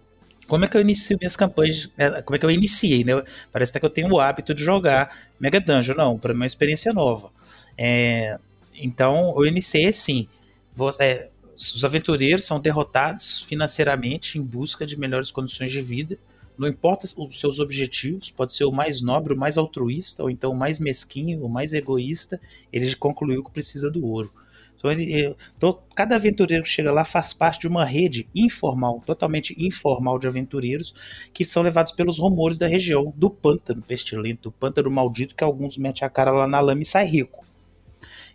[0.46, 1.90] Como é que eu inicio minhas campanhas?
[1.98, 3.22] É, como é que eu iniciei, né?
[3.52, 5.94] Parece até que eu tenho o hábito de jogar Mega Dungeon.
[5.94, 7.30] Não, para mim é uma experiência nova.
[7.76, 8.38] É,
[8.74, 10.26] então, eu iniciei assim.
[10.74, 16.16] Você, é, os aventureiros são derrotados financeiramente em busca de melhores condições de vida.
[16.56, 20.52] Não importa os seus objetivos, pode ser o mais nobre, o mais altruísta, ou então
[20.52, 22.40] o mais mesquinho, o mais egoísta,
[22.72, 24.32] ele concluiu que precisa do ouro.
[24.76, 29.52] Então, ele, então, cada aventureiro que chega lá faz parte de uma rede informal, totalmente
[29.58, 30.94] informal de aventureiros,
[31.32, 35.76] que são levados pelos rumores da região, do pântano pestilento, do pântano maldito, que alguns
[35.76, 37.44] metem a cara lá na lama e sai rico.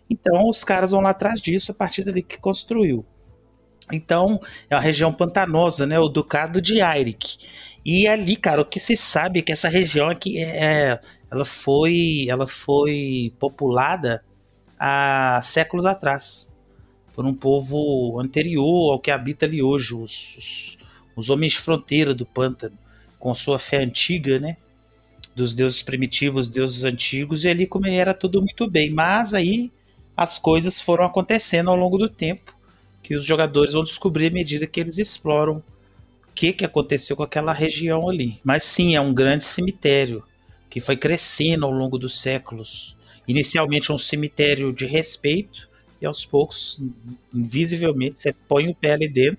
[0.08, 3.06] Então os caras vão lá atrás disso a partir dali que construiu.
[3.92, 5.98] Então é uma região pantanosa, né?
[5.98, 7.38] O Ducado de Eirik.
[7.84, 11.44] E ali, cara, o que se sabe é que essa região aqui é, é, ela
[11.44, 14.24] foi, ela foi populada
[14.78, 16.56] há séculos atrás
[17.14, 20.78] por um povo anterior ao que habita ali hoje, os, os,
[21.14, 22.76] os homens de fronteira do pântano,
[23.18, 24.56] com sua fé antiga, né?
[25.34, 28.90] Dos deuses primitivos, deuses antigos, e ali como era tudo muito bem.
[28.90, 29.72] Mas aí
[30.16, 32.53] as coisas foram acontecendo ao longo do tempo,
[33.04, 35.62] que os jogadores vão descobrir à medida que eles exploram
[36.34, 38.40] que, que aconteceu com aquela região ali.
[38.42, 40.24] Mas sim, é um grande cemitério
[40.68, 42.96] que foi crescendo ao longo dos séculos.
[43.28, 45.68] Inicialmente um cemitério de respeito
[46.00, 46.82] e aos poucos,
[47.32, 49.38] invisivelmente, você põe o pé ali dentro,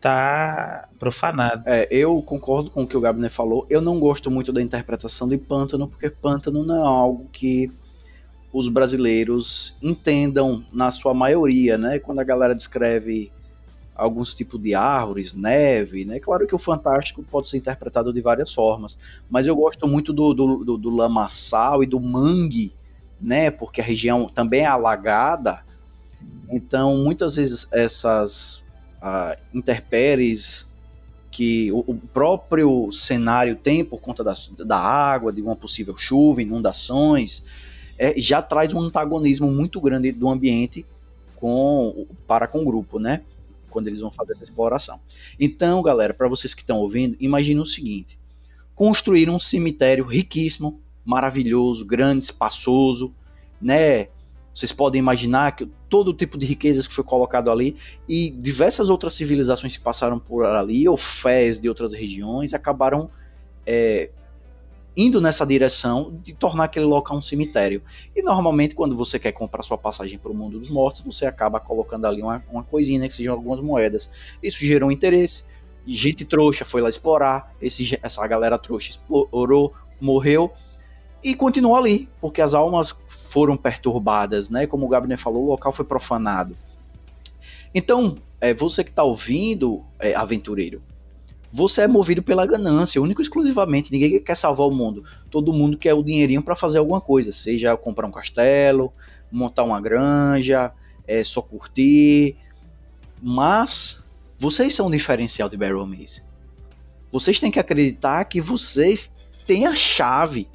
[0.00, 1.62] tá profanado.
[1.66, 3.66] É, eu concordo com o que o Gabner falou.
[3.70, 7.70] Eu não gosto muito da interpretação de pântano, porque pântano não é algo que
[8.54, 11.98] os brasileiros entendam na sua maioria, né?
[11.98, 13.32] Quando a galera descreve
[13.96, 16.20] alguns tipos de árvores, neve, né?
[16.20, 18.96] Claro que o fantástico pode ser interpretado de várias formas,
[19.28, 22.72] mas eu gosto muito do, do, do, do lamaçal e do mangue,
[23.20, 23.50] né?
[23.50, 25.64] Porque a região também é alagada,
[26.48, 28.62] então muitas vezes essas
[29.02, 30.64] uh, interpéries
[31.32, 36.40] que o, o, próprio cenário tem por conta da, da água, de uma possível chuva,
[36.40, 37.42] inundações,
[37.98, 40.84] é, já traz um antagonismo muito grande do ambiente
[41.36, 43.22] com, para com o grupo, né?
[43.74, 45.00] quando eles vão fazer essa exploração.
[45.38, 48.16] Então, galera, para vocês que estão ouvindo, imagine o seguinte:
[48.72, 53.12] construir um cemitério riquíssimo, maravilhoso, grande, espaçoso,
[53.60, 54.06] né?
[54.54, 57.76] Vocês podem imaginar que todo tipo de riquezas que foi colocado ali
[58.08, 63.10] e diversas outras civilizações que passaram por ali, ou fés de outras regiões, acabaram
[63.66, 64.10] é,
[64.96, 67.82] indo nessa direção de tornar aquele local um cemitério.
[68.14, 71.58] E normalmente, quando você quer comprar sua passagem para o mundo dos mortos, você acaba
[71.58, 74.08] colocando ali uma, uma coisinha, né, que sejam algumas moedas.
[74.42, 75.44] Isso gerou interesse.
[75.86, 80.52] Gente trouxa foi lá explorar, esse, essa galera trouxa explorou, morreu
[81.22, 84.66] e continuou ali, porque as almas foram perturbadas, né?
[84.66, 86.56] Como o Gabner falou, o local foi profanado.
[87.74, 90.82] Então, é, você que está ouvindo, é, aventureiro,
[91.56, 93.92] você é movido pela ganância, único exclusivamente.
[93.92, 95.04] Ninguém quer salvar o mundo.
[95.30, 98.92] Todo mundo quer o dinheirinho para fazer alguma coisa, seja comprar um castelo,
[99.30, 100.72] montar uma granja,
[101.06, 102.36] é só curtir.
[103.22, 104.02] Mas
[104.36, 106.24] vocês são um diferencial de Barrel Maze.
[107.12, 109.14] Vocês têm que acreditar que vocês
[109.46, 110.48] têm a chave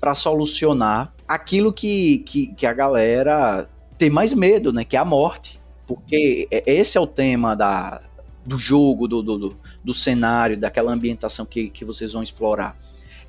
[0.00, 4.86] para solucionar aquilo que, que, que a galera tem mais medo, né?
[4.86, 5.60] Que é a morte.
[5.86, 8.00] Porque esse é o tema da,
[8.42, 12.76] do jogo, do, do, do cenário, daquela ambientação que, que vocês vão explorar.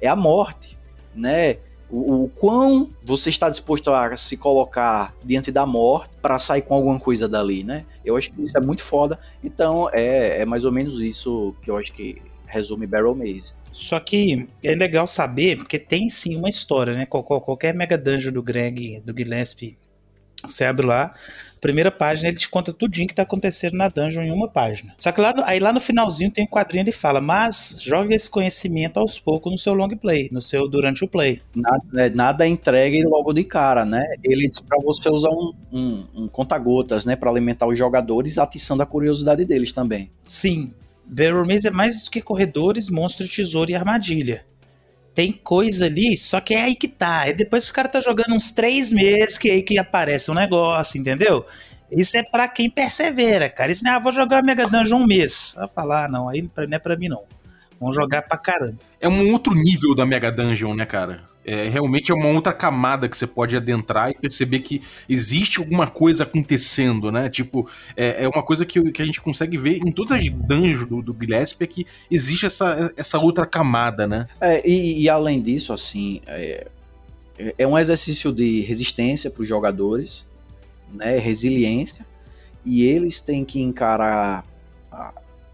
[0.01, 0.75] É a morte,
[1.13, 1.57] né?
[1.87, 6.73] O, o quão você está disposto a se colocar diante da morte para sair com
[6.73, 7.85] alguma coisa dali, né?
[8.03, 9.19] Eu acho que isso é muito foda.
[9.43, 13.53] Então é, é mais ou menos isso que eu acho que resume Barrel Maze.
[13.69, 17.05] Só que é legal saber, porque tem sim uma história, né?
[17.05, 19.77] Qualquer Mega Dungeon do Greg, do Gillespie,
[20.43, 21.13] você abre lá,
[21.59, 24.93] primeira página ele te conta tudinho que tá acontecendo na dungeon em uma página.
[24.97, 28.29] Só que lá, aí lá no finalzinho tem um quadrinho ele fala, mas jogue esse
[28.29, 31.41] conhecimento aos poucos no seu long play, no seu durante o play.
[31.55, 34.05] Nada, é, nada entregue logo de cara, né?
[34.23, 38.83] Ele diz para você usar um, um, um conta-gotas, né, para alimentar os jogadores, atiçando
[38.83, 40.09] a curiosidade deles também.
[40.27, 40.71] Sim,
[41.05, 44.45] Barrel Maze é mais do que corredores, monstro, tesouro e armadilha
[45.17, 47.27] tem coisa ali, só que é aí que tá.
[47.27, 50.35] É depois o cara tá jogando uns três meses que é aí que aparece um
[50.35, 51.43] negócio, entendeu?
[51.91, 53.71] Isso é para quem persevera, cara.
[53.71, 55.55] Isso não é, ah, vou jogar Mega Dungeon um mês.
[55.57, 57.23] Vai falar, ah, não, aí não é pra mim não.
[57.79, 58.77] Vamos jogar pra caramba.
[59.01, 61.23] É um outro nível da Mega Dungeon, né, cara?
[61.49, 65.87] É, realmente é uma outra camada que você pode adentrar e perceber que existe alguma
[65.87, 67.29] coisa acontecendo, né?
[67.29, 70.85] Tipo, é, é uma coisa que, que a gente consegue ver em todas as dungeons
[70.85, 74.27] do, do Gillespie é que existe essa, essa outra camada, né?
[74.41, 76.67] É, e, e além disso, assim, é,
[77.57, 80.25] é um exercício de resistência para os jogadores,
[80.93, 81.17] né?
[81.17, 82.05] Resiliência,
[82.65, 84.43] e eles têm que encarar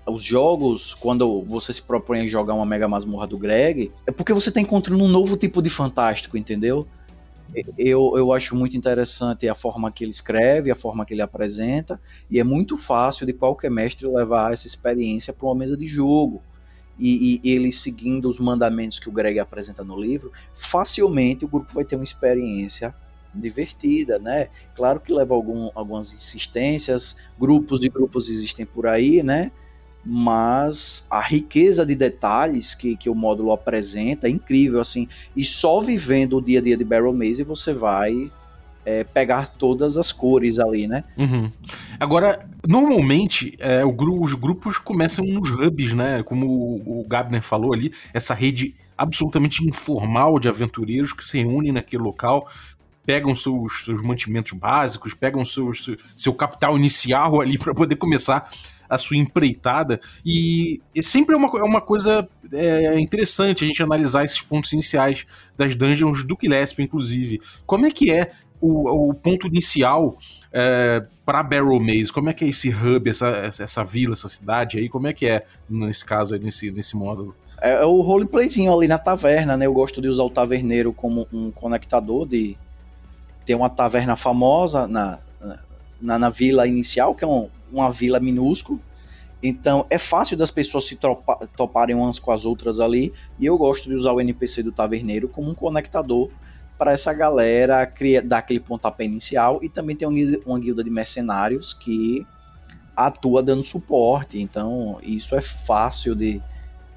[0.05, 4.33] os jogos, quando você se propõe a jogar uma Mega Masmorra do Greg, é porque
[4.33, 6.85] você está encontrando um novo tipo de fantástico, entendeu?
[7.77, 12.01] Eu, eu acho muito interessante a forma que ele escreve, a forma que ele apresenta,
[12.29, 16.41] e é muito fácil de qualquer mestre levar essa experiência para uma mesa de jogo.
[16.97, 21.73] E, e, ele seguindo os mandamentos que o Greg apresenta no livro, facilmente o grupo
[21.73, 22.93] vai ter uma experiência
[23.33, 24.49] divertida, né?
[24.75, 29.51] Claro que leva algum, algumas insistências, grupos e grupos existem por aí, né?
[30.05, 35.79] Mas a riqueza de detalhes que, que o módulo apresenta é incrível, assim, e só
[35.81, 38.29] vivendo o dia a dia de Barrel Maze você vai
[38.85, 41.05] é, pegar todas as cores ali, né?
[41.17, 41.49] Uhum.
[41.99, 46.21] Agora, normalmente, é, gru- os grupos começam nos hubs, né?
[46.23, 51.71] Como o, o Gabner falou ali, essa rede absolutamente informal de aventureiros que se reúnem
[51.71, 52.49] naquele local,
[53.05, 58.49] pegam seus, seus mantimentos básicos, pegam seus, seu, seu capital inicial ali para poder começar
[58.89, 59.99] a sua empreitada.
[60.25, 64.71] E, e sempre é uma, é uma coisa é, interessante a gente analisar esses pontos
[64.73, 65.25] iniciais
[65.57, 67.41] das dungeons do Gillespie, inclusive.
[67.65, 70.17] Como é que é o, o ponto inicial
[70.51, 72.11] é, para Barrel Maze?
[72.11, 74.87] Como é que é esse hub, essa, essa, vila, essa cidade aí?
[74.87, 77.35] Como é que é nesse caso, nesse, nesse módulo?
[77.61, 79.65] É, é o roleplayzinho ali na taverna, né?
[79.65, 82.57] Eu gosto de usar o taverneiro como um conectador de
[83.45, 85.19] ter uma taverna famosa na,
[86.01, 88.79] na, na vila inicial, que é um- uma vila minúscula.
[89.41, 93.11] Então é fácil das pessoas se tropa- toparem umas com as outras ali.
[93.39, 96.29] E eu gosto de usar o NPC do taverneiro como um conectador
[96.77, 99.59] para essa galera criar, dar aquele pontapé inicial.
[99.61, 102.25] E também tem um uma guilda de mercenários que
[102.95, 104.39] atua dando suporte.
[104.39, 106.41] Então isso é fácil de,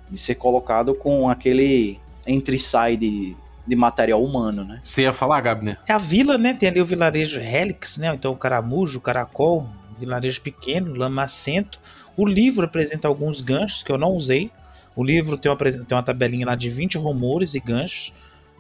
[0.09, 3.37] de ser colocado com aquele entre-sai de,
[3.67, 4.81] de material humano, né?
[4.85, 5.79] Você ia falar, Gabner?
[5.87, 6.55] É a vila, né?
[6.55, 8.15] Tem ali o vilarejo Helix, né?
[8.15, 11.81] Então o Caramujo, o Caracol, vilarejo pequeno, Lamacento.
[12.17, 14.51] O livro apresenta alguns ganchos que eu não usei.
[14.95, 18.13] O livro tem uma, tem uma tabelinha lá de 20 rumores e ganchos.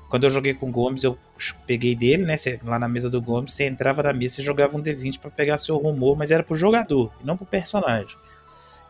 [0.09, 1.18] Quando eu joguei com o Gomes, eu
[1.66, 2.37] peguei dele, né?
[2.64, 5.59] Lá na mesa do Gomes, você entrava na mesa e jogava um D20 pra pegar
[5.59, 8.16] seu rumor, mas era pro jogador, não pro personagem.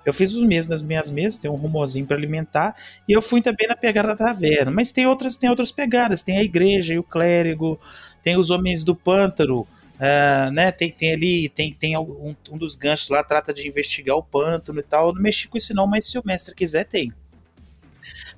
[0.04, 2.76] Eu fiz os mesmos nas minhas mesas, tem um rumorzinho pra alimentar,
[3.08, 4.70] e eu fui também na pegada da taverna.
[4.70, 7.80] Mas tem outras, tem outras pegadas, tem a igreja e o clérigo,
[8.22, 9.66] tem os homens do pântano,
[9.98, 10.72] ah, né?
[10.72, 14.80] Tem, tem ali, tem, tem algum- um, dos ganchos lá, trata de investigar o pântano
[14.80, 15.08] e tal.
[15.08, 17.12] Eu não mexi com isso não, mas se o mestre quiser, tem.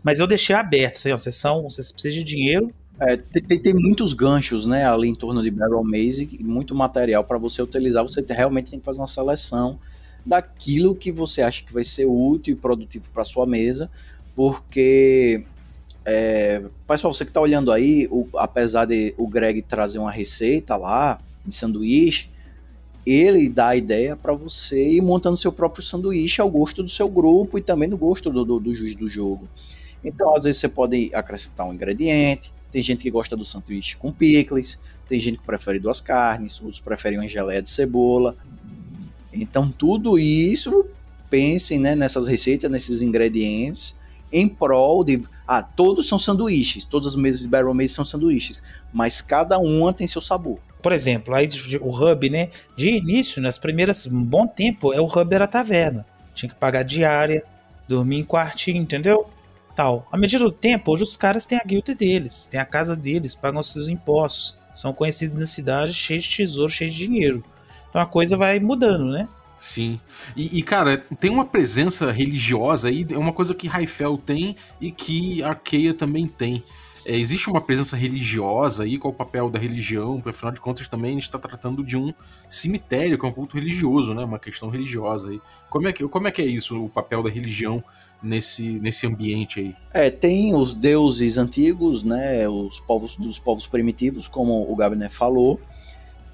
[0.03, 3.75] Mas eu deixei aberto, assim, ó, vocês são, vocês precisam de dinheiro, É, tem, tem-
[3.75, 8.03] muitos ganchos, né, ali em torno de Barrel Maze, muito material para você utilizar.
[8.03, 9.79] Você te- realmente tem que fazer uma seleção
[10.27, 13.89] daquilo que você acha que vai ser útil e produtivo para sua mesa,
[14.35, 15.45] porque
[16.05, 20.77] é, pessoal, você que está olhando aí, o- apesar de o Greg trazer uma receita
[20.77, 22.29] lá de sanduíche,
[23.07, 27.09] ele dá a ideia para você ir montando seu próprio sanduíche ao gosto do seu
[27.09, 29.49] grupo e também do gosto do, do, do juiz do jogo.
[30.05, 32.53] Então, às vezes você pode acrescentar um ingrediente.
[32.71, 36.81] Tem gente que gosta do sanduíche com picles, tem gente que prefere duas carnes, outros
[36.81, 38.37] preferem uma geleia de cebola.
[39.33, 40.85] Então, tudo isso,
[41.31, 43.95] pensem né, nessas receitas, nesses ingredientes,
[44.33, 45.23] em prol de.
[45.47, 50.07] Ah, todos são sanduíches, todas as mesas de Barrel são sanduíches, mas cada uma tem
[50.07, 50.59] seu sabor.
[50.83, 51.49] Por exemplo, aí
[51.81, 52.51] o hub, né?
[52.77, 56.07] De início, nas primeiras um bom tempo, é o hub era taverna.
[56.35, 57.43] Tinha que pagar diária,
[57.89, 59.29] dormir em quartinho, entendeu?
[59.75, 60.07] Tal.
[60.11, 63.35] À medida do tempo, hoje os caras têm a guilda deles, têm a casa deles,
[63.35, 67.45] pagam seus impostos, são conhecidos na cidade, cheios de tesouro, cheios de dinheiro.
[67.89, 69.29] Então a coisa vai mudando, né?
[69.59, 70.01] Sim.
[70.37, 74.93] E, e, cara, tem uma presença religiosa aí, é uma coisa que Raifel tem e
[74.93, 76.63] que Arkeia também tem.
[77.09, 80.17] É, existe uma presença religiosa aí, qual o papel da religião?
[80.17, 82.13] Porque, afinal de contas, também a gente está tratando de um
[82.51, 84.23] cemitério, que é um culto religioso, né?
[84.23, 85.41] Uma questão religiosa aí.
[85.71, 87.83] Como é que, como é, que é isso, o papel da religião
[88.23, 89.77] nesse, nesse ambiente aí?
[89.95, 95.59] É, tem os deuses antigos, né, os povos dos povos primitivos, como o Gabner falou.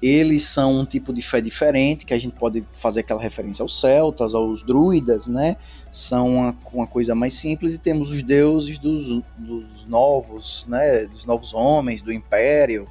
[0.01, 3.79] Eles são um tipo de fé diferente, que a gente pode fazer aquela referência aos
[3.79, 5.55] celtas, aos druidas, né?
[5.95, 11.23] São uma, uma coisa mais simples e temos os deuses dos, dos novos, né, dos
[11.23, 12.85] novos homens, do império,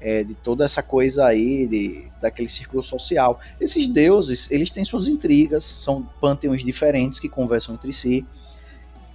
[0.00, 3.40] é, de toda essa coisa aí, de, daquele círculo social.
[3.60, 8.24] Esses deuses, eles têm suas intrigas, são panteões diferentes que conversam entre si.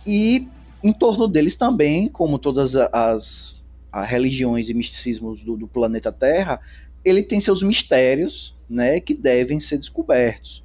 [0.05, 0.45] E
[0.83, 3.55] em torno deles também, como todas as,
[3.89, 6.59] as religiões e misticismos do, do planeta Terra,
[7.05, 10.61] ele tem seus mistérios, né, que devem ser descobertos.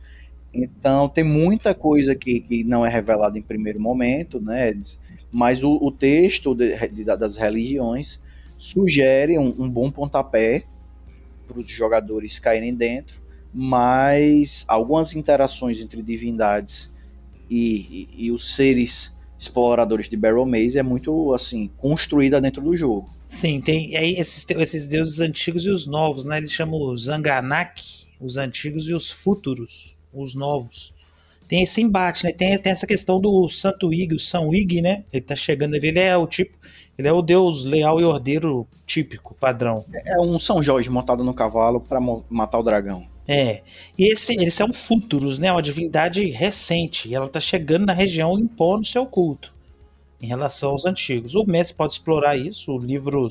[0.54, 4.76] Então tem muita coisa que, que não é revelada em primeiro momento, né,
[5.32, 8.20] mas o, o texto de, de, das religiões
[8.56, 10.64] sugere um, um bom pontapé
[11.46, 13.20] para os jogadores caírem dentro,
[13.52, 16.90] mas algumas interações entre divindades
[17.50, 22.76] e, e, e os seres exploradores de Barrel Maze é muito assim construída dentro do
[22.76, 23.08] jogo.
[23.28, 26.38] Sim, tem aí esses, esses deuses antigos e os novos, né?
[26.38, 30.94] Eles chamam os Zanganak, os antigos e os futuros, os novos.
[31.48, 32.32] Tem esse embate, né?
[32.32, 35.04] Tem, tem essa questão do Santo Ig, o São Ig, né?
[35.12, 36.56] Ele tá chegando ali, ele é o tipo,
[36.98, 39.84] ele é o deus leal e ordeiro típico, padrão.
[39.92, 42.00] É um São Jorge montado no cavalo para
[42.30, 43.06] matar o dragão.
[43.26, 43.62] É.
[43.98, 45.50] E esse, eles são futuros, né?
[45.52, 47.08] Uma divindade recente.
[47.08, 49.54] E ela tá chegando na região impondo seu culto
[50.20, 51.34] em relação aos antigos.
[51.34, 53.28] O mestre pode explorar isso, o livro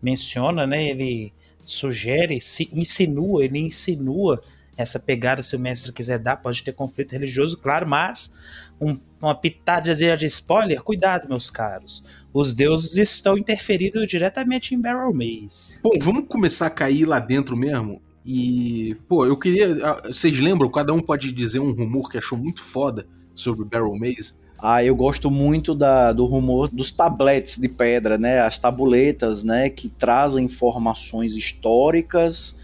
[0.00, 0.88] menciona, né?
[0.88, 1.32] Ele
[1.64, 4.42] sugere, se, insinua, ele insinua
[4.76, 8.32] essa pegada, se o mestre quiser dar, pode ter conflito religioso, claro, mas
[8.80, 12.04] um, uma pitadazinha de spoiler, cuidado, meus caros.
[12.32, 15.80] Os deuses estão interferindo diretamente em Barrel Maze.
[15.82, 18.00] Pô, vamos começar a cair lá dentro mesmo?
[18.24, 19.76] E, pô, eu queria.
[19.84, 20.70] ah, Vocês lembram?
[20.70, 24.34] Cada um pode dizer um rumor que achou muito foda sobre Barrel Maze.
[24.58, 28.40] Ah, eu gosto muito da, do rumor dos tabletes de pedra, né?
[28.40, 29.68] As tabuletas, né?
[29.68, 32.54] Que trazem informações históricas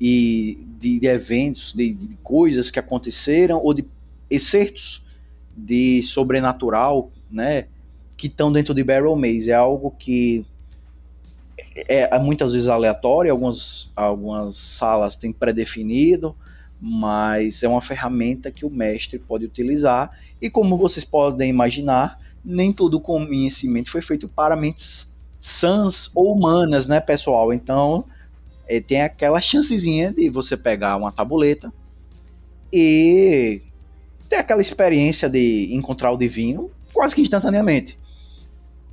[0.00, 3.84] e de, de eventos, de, de coisas que aconteceram ou de
[4.30, 5.02] excertos
[5.56, 7.66] de sobrenatural, né?
[8.16, 9.50] Que estão dentro de Barrel Maze.
[9.50, 10.44] É algo que
[11.74, 16.34] é, é muitas vezes aleatório, algumas, algumas salas têm pré-definido,
[16.80, 20.16] mas é uma ferramenta que o mestre pode utilizar.
[20.40, 25.08] E como vocês podem imaginar, nem todo conhecimento foi feito para mentes
[25.40, 27.52] sãs ou humanas, né, pessoal?
[27.52, 28.04] Então,
[28.68, 31.72] é, tem aquela chancezinha de você pegar uma tabuleta
[32.72, 33.62] e
[34.28, 37.98] ter aquela experiência de encontrar o divino quase que instantaneamente.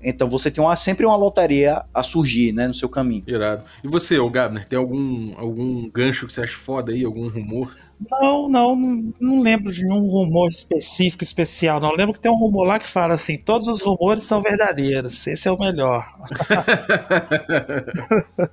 [0.08, 3.24] Então você tem uma, sempre uma loteria a surgir, né, no seu caminho.
[3.28, 3.64] Irado.
[3.84, 7.04] E você, ô Gabner, tem algum, algum gancho que você acha foda aí?
[7.04, 7.76] Algum rumor?
[8.12, 11.80] Não, não, não, não lembro de nenhum rumor específico, especial.
[11.80, 14.42] Não Eu lembro que tem um rumor lá que fala assim: todos os rumores são
[14.42, 15.26] verdadeiros.
[15.26, 16.06] Esse é o melhor.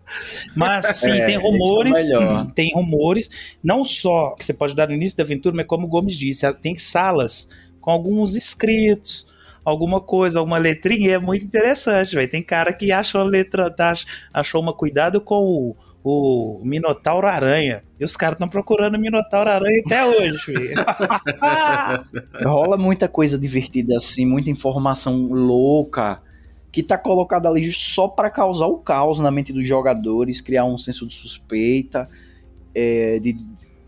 [0.57, 1.93] mas sim, É, tem é o rumores.
[1.93, 2.47] melhor.
[2.55, 5.91] tem rumores, não só que você pode dar no início da aventura, mas como o
[5.91, 7.49] Gomes disse, tem salas
[7.81, 9.31] com alguns escritos.
[9.65, 12.31] Alguma coisa, alguma letrinha, é muito interessante, velho.
[12.31, 13.93] Tem cara que acha uma letra, tá,
[14.35, 17.85] achou uma cuidado com o, o Minotauro Aranha.
[17.99, 20.75] E os caras estão procurando o Minotauro Aranha até hoje.
[22.43, 26.21] Rola muita coisa divertida assim, muita informação louca
[26.73, 30.79] que tá colocada ali só para causar o caos na mente dos jogadores, criar um
[30.79, 32.09] senso de suspeita,
[32.75, 33.37] é, de,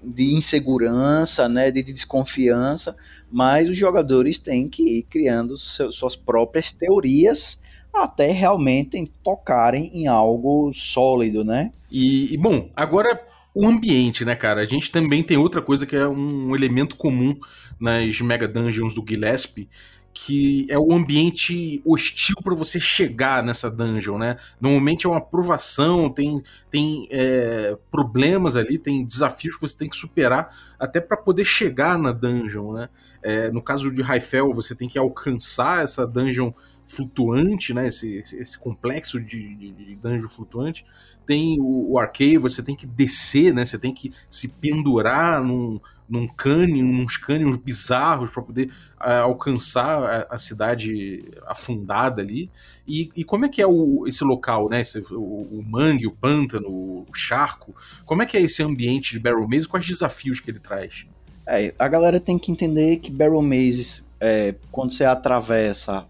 [0.02, 2.94] de insegurança, né, de desconfiança,
[3.34, 7.58] mas os jogadores têm que ir criando seu- suas próprias teorias
[7.92, 11.72] até realmente tocarem em algo sólido, né?
[11.90, 13.20] E, bom, agora
[13.52, 14.60] o ambiente, né, cara?
[14.60, 17.36] A gente também tem outra coisa que é um elemento comum
[17.78, 19.68] nas Mega Dungeons do Gillespie,
[20.14, 24.36] que é o ambiente hostil para você chegar nessa dungeon, né?
[24.60, 26.40] Normalmente é uma provação, tem,
[26.70, 31.98] tem é, problemas ali, tem desafios que você tem que superar até para poder chegar
[31.98, 32.88] na dungeon, né?
[33.20, 36.52] É, no caso de Raifel, você tem que alcançar essa dungeon
[36.86, 37.88] flutuante, né?
[37.88, 40.84] Esse, esse, complexo de, de, de dungeon flutuante.
[41.26, 43.64] Tem o, o você tem que descer, né?
[43.64, 50.26] Você tem que se pendurar num, num cânion, uns cânions bizarros para poder ah, alcançar
[50.30, 52.50] a, a cidade afundada ali.
[52.86, 54.82] E, e como é que é o, esse local, né?
[54.82, 57.74] Esse, o, o mangue, o pântano, o charco.
[58.04, 59.66] Como é que é esse ambiente de Barrel Maze?
[59.66, 61.06] Quais desafios que ele traz?
[61.46, 66.06] É, a galera tem que entender que Barrel Maze, é, quando você atravessa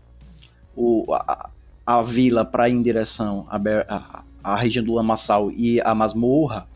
[0.77, 1.51] o, a,
[1.87, 6.67] a vila para em direção à, à região do Lamaçal e a masmorra,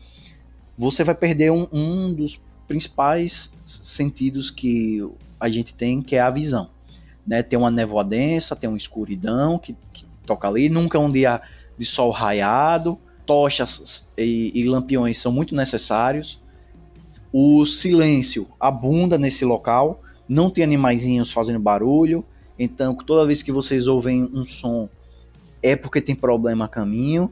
[0.77, 5.03] você vai perder um, um dos principais sentidos que
[5.39, 6.69] a gente tem, que é a visão.
[7.25, 7.43] Né?
[7.43, 11.41] Tem uma névoa densa, tem uma escuridão que, que toca ali, nunca é um dia
[11.77, 16.41] de sol raiado, tochas e, e lampiões são muito necessários.
[17.31, 22.25] O silêncio abunda nesse local, não tem animaizinhos fazendo barulho,
[22.59, 24.89] então toda vez que vocês ouvem um som
[25.63, 27.31] é porque tem problema a caminho,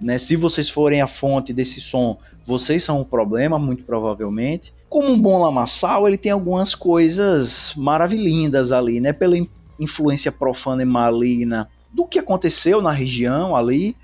[0.00, 0.18] né?
[0.18, 4.74] Se vocês forem a fonte desse som, vocês são o problema, muito provavelmente.
[4.88, 9.12] Como um bom lamaçal, ele tem algumas coisas maravilhindas ali, né?
[9.12, 9.48] Pela in-
[9.78, 13.96] influência profana e maligna do que aconteceu na região ali,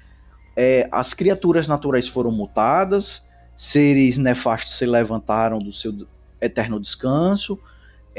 [0.56, 3.22] é, as criaturas naturais foram mutadas,
[3.56, 5.92] seres nefastos se levantaram do seu
[6.40, 7.58] eterno descanso,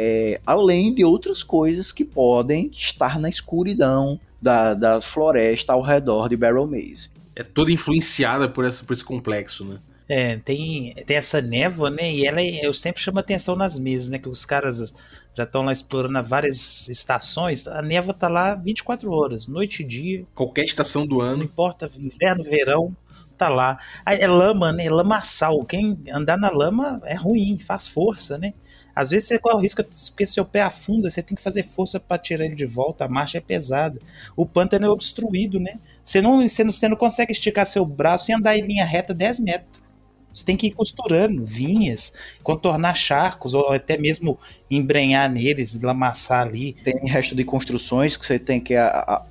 [0.03, 6.27] é, além de outras coisas que podem estar na escuridão da, da floresta ao redor
[6.27, 7.09] de Barrel Maze.
[7.35, 9.77] É toda influenciada por, essa, por esse complexo, né?
[10.09, 12.11] É, tem, tem essa névoa, né?
[12.11, 14.17] E ela é- eu sempre chamo atenção nas mesas, né?
[14.19, 14.93] Que os caras
[15.37, 17.65] já estão lá explorando várias estações.
[17.67, 21.43] A névoa tá lá 24 horas, noite e dia, Qualquer estação do não ano.
[21.43, 22.93] importa, inverno, verão,
[23.37, 23.79] tá lá.
[24.05, 24.89] É lama, né?
[24.89, 25.63] Lamaçal.
[25.63, 28.53] Quem andar na lama é ruim, faz força, né?
[28.95, 31.99] Às vezes você corre o risco, porque seu pé afunda, você tem que fazer força
[31.99, 33.99] para tirar ele de volta, a marcha é pesada.
[34.35, 35.79] O pântano é obstruído, né?
[36.03, 39.13] Você não, você não, você não consegue esticar seu braço e andar em linha reta
[39.13, 39.80] 10 metros.
[40.33, 46.73] Você tem que ir costurando vinhas, contornar charcos, ou até mesmo embrenhar neles, lamaçar ali.
[46.73, 48.73] Tem resto de construções que você tem que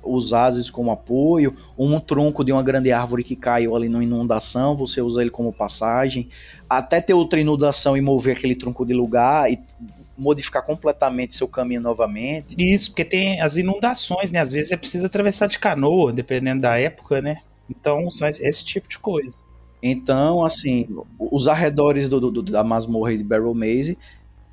[0.03, 4.03] usar às vezes como apoio, um tronco de uma grande árvore que caiu ali numa
[4.03, 6.29] inundação, você usa ele como passagem,
[6.69, 9.59] até ter outra inundação e mover aquele tronco de lugar e
[10.17, 12.53] modificar completamente seu caminho novamente.
[12.55, 14.39] Isso, porque tem as inundações, né?
[14.39, 17.37] Às vezes é preciso atravessar de canoa, dependendo da época, né?
[17.67, 19.39] Então, são esse tipo de coisa.
[19.81, 23.97] Então, assim, os arredores do, do, da masmorra de Barrel Maze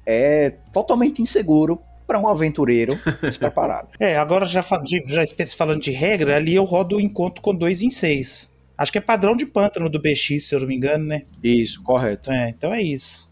[0.07, 3.89] é totalmente inseguro para um aventureiro despreparado.
[4.01, 5.26] é, agora já, já
[5.57, 8.51] falando de regra, ali eu rodo o encontro com dois em seis.
[8.79, 11.22] Acho que é padrão de pântano do BX, se eu não me engano, né?
[11.43, 12.31] Isso, correto.
[12.31, 13.29] É, então é isso.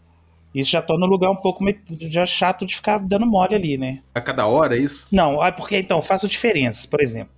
[0.53, 1.79] Isso já torna o lugar um pouco meio,
[2.09, 4.01] já chato de ficar dando mole ali, né?
[4.13, 5.07] A cada hora, é isso?
[5.11, 7.33] Não, é porque então, faço diferenças, por exemplo.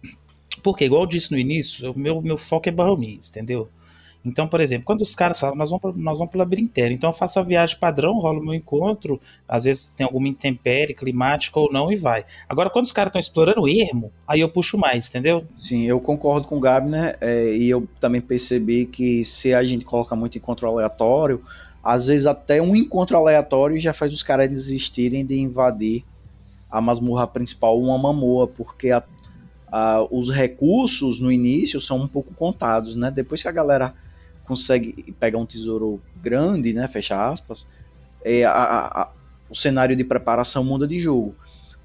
[0.63, 3.69] Porque, igual eu disse no início, o meu, meu foco é Barromis, entendeu?
[4.23, 7.13] Então, por exemplo, quando os caras falam, nós vamos, nós vamos pro labirintério, então eu
[7.13, 11.91] faço a viagem padrão, rolo meu encontro, às vezes tem alguma intempérie climática ou não
[11.91, 12.25] e vai.
[12.47, 15.45] Agora, quando os caras estão explorando o ermo, aí eu puxo mais, entendeu?
[15.57, 19.85] Sim, eu concordo com o Gabner é, e eu também percebi que se a gente
[19.85, 21.41] coloca muito encontro aleatório,
[21.81, 26.03] às vezes até um encontro aleatório já faz os caras desistirem de invadir
[26.69, 29.01] a masmorra principal, uma mamoa, porque a,
[30.11, 33.09] os recursos no início são um pouco contados, né?
[33.09, 33.93] Depois que a galera
[34.49, 37.67] consegue pegar um tesouro grande, né, fecha aspas,
[38.25, 39.09] é, a, a,
[39.47, 41.35] o cenário de preparação muda de jogo.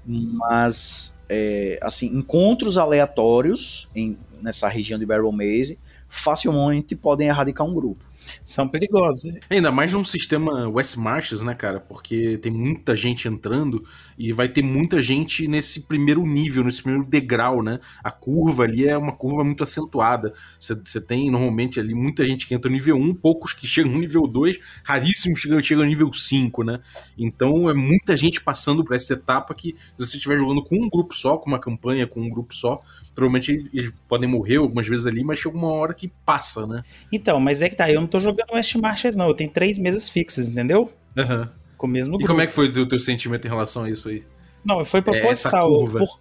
[0.03, 5.77] Mas, é, assim, encontros aleatórios em, nessa região de Barrel Maze
[6.09, 8.03] facilmente podem erradicar um grupo
[8.43, 9.33] são perigosos.
[9.49, 11.79] Ainda mais num sistema West Marches, né, cara?
[11.79, 13.83] Porque tem muita gente entrando
[14.17, 17.79] e vai ter muita gente nesse primeiro nível, nesse primeiro degrau, né?
[18.03, 20.33] A curva ali é uma curva muito acentuada.
[20.59, 23.99] Você tem normalmente ali muita gente que entra no nível 1, poucos que chegam no
[23.99, 26.79] nível 2, raríssimos chegam, chegam no nível 5, né?
[27.17, 30.89] Então é muita gente passando por essa etapa que, se você estiver jogando com um
[30.89, 32.81] grupo só, com uma campanha, com um grupo só,
[33.13, 36.83] provavelmente eles podem morrer algumas vezes ali, mas chega uma hora que passa, né?
[37.11, 39.27] Então, mas é que tá, eu não tô jogando West Marches, não.
[39.27, 40.91] Eu tenho três mesas fixas, entendeu?
[41.17, 41.47] Uhum.
[41.77, 42.25] Com o mesmo grupo.
[42.25, 44.23] E como é que foi o teu sentimento em relação a isso aí?
[44.63, 45.85] Não, foi proposital.
[45.85, 46.19] É por,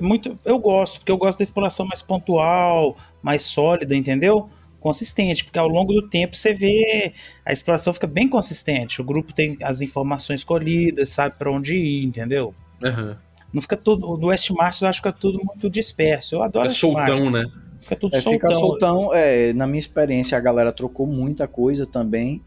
[0.00, 4.48] muito, eu gosto, porque eu gosto da exploração mais pontual, mais sólida, entendeu?
[4.78, 7.12] Consistente, porque ao longo do tempo você vê
[7.44, 9.00] a exploração fica bem consistente.
[9.00, 12.54] O grupo tem as informações colhidas, sabe para onde ir, entendeu?
[12.82, 13.16] Uhum.
[13.52, 14.16] Não fica tudo.
[14.16, 16.36] No West Marches eu acho que fica tudo muito disperso.
[16.36, 16.66] Eu adoro.
[16.66, 17.44] É soltão, né?
[17.82, 18.48] Fica tudo é, soltão.
[18.48, 22.42] Fica soltão, é, na minha experiência, a galera trocou muita coisa também,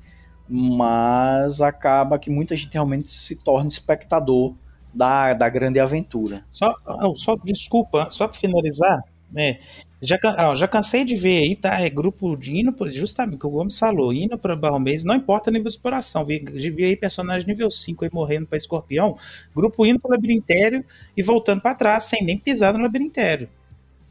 [0.48, 4.56] mas acaba que muita gente realmente se torna espectador
[4.94, 6.46] da, da grande aventura.
[6.50, 6.74] Só,
[7.16, 9.60] só desculpa, só para finalizar, né?
[10.02, 11.82] Já, ó, já cansei de ver aí, tá?
[11.82, 15.16] É grupo de indo, justamente o que o Gomes falou, indo para Barro Mês, não
[15.16, 16.24] importa nível de exploração.
[16.24, 19.18] Vi, vi aí personagem nível 5 aí morrendo para escorpião,
[19.54, 20.86] grupo indo pro labirintério
[21.18, 23.50] e voltando para trás, sem nem pisar no labirintério.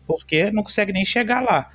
[0.06, 1.70] Porque não consegue nem chegar lá.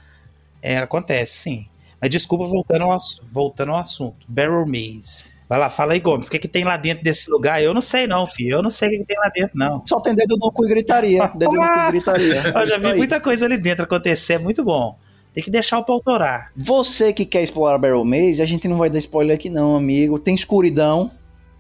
[0.62, 1.68] É, acontece, sim.
[2.02, 2.98] Mas desculpa, voltando ao,
[3.32, 4.26] voltando ao assunto.
[4.28, 5.40] Barrel Maze.
[5.50, 7.62] Vai lá, fala aí, Gomes, o que, que tem lá dentro desse lugar?
[7.62, 8.58] Eu não sei, não, filho.
[8.58, 9.82] Eu não sei o que, que tem lá dentro, não.
[9.88, 11.28] Só tem dedo no cu e gritaria.
[11.36, 12.42] Dedo no cu e gritaria.
[12.56, 14.96] Eu já vi muita coisa ali dentro acontecer, é muito bom.
[15.34, 16.52] Tem que deixar o pau autorar.
[16.56, 20.20] Você que quer explorar Barrel Maze, a gente não vai dar spoiler aqui, não, amigo.
[20.20, 21.12] Tem escuridão,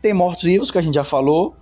[0.01, 1.55] tem mortos-vivos, que a gente já falou,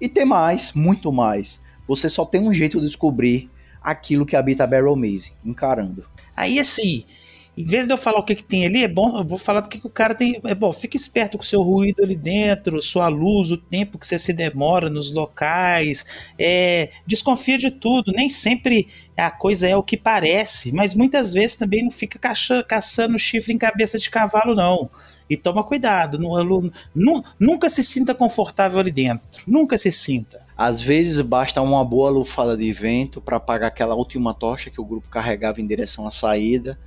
[0.00, 1.60] e tem mais, muito mais.
[1.86, 3.50] Você só tem um jeito de descobrir
[3.90, 6.04] aquilo que habita a Barrel Maze, encarando.
[6.36, 7.04] Aí, assim,
[7.58, 9.62] em vez de eu falar o que, que tem ali, é bom, eu vou falar
[9.62, 10.40] do que, que o cara tem.
[10.44, 14.06] É bom, fique esperto com o seu ruído ali dentro, sua luz, o tempo que
[14.06, 16.06] você se demora nos locais.
[16.38, 18.12] É, desconfia de tudo.
[18.12, 18.86] Nem sempre
[19.16, 23.52] a coisa é o que parece, mas muitas vezes também não fica caça, caçando chifre
[23.52, 24.88] em cabeça de cavalo, não.
[25.28, 26.16] E toma cuidado.
[26.16, 29.26] Não, não, nunca se sinta confortável ali dentro.
[29.48, 30.46] Nunca se sinta.
[30.58, 34.84] Às vezes basta uma boa lufada de vento para apagar aquela última tocha que o
[34.84, 36.78] grupo carregava em direção à saída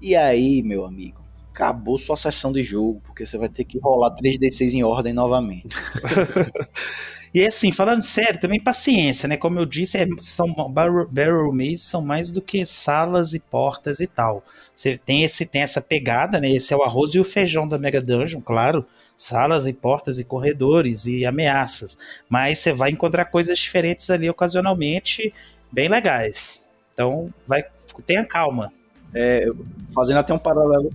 [0.00, 1.20] e aí, meu amigo,
[1.52, 5.68] acabou sua sessão de jogo, porque você vai ter que rolar 3D6 em ordem novamente.
[7.32, 9.36] E assim, falando sério, também paciência, né?
[9.36, 14.06] Como eu disse, é, são barrel, barrel são mais do que salas e portas e
[14.08, 14.44] tal.
[14.74, 16.50] Você tem esse tem essa pegada, né?
[16.50, 18.84] Esse é o arroz e o feijão da Mega Dungeon, claro.
[19.16, 21.96] Salas e portas e corredores e ameaças.
[22.28, 25.32] Mas você vai encontrar coisas diferentes ali ocasionalmente,
[25.70, 26.68] bem legais.
[26.92, 27.64] Então, vai
[28.06, 28.72] tenha calma.
[29.14, 29.46] É,
[29.94, 30.90] fazendo até um paralelo,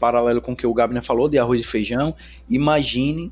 [0.00, 2.14] paralelo com o que o Gabner falou de arroz e feijão,
[2.48, 3.30] imagine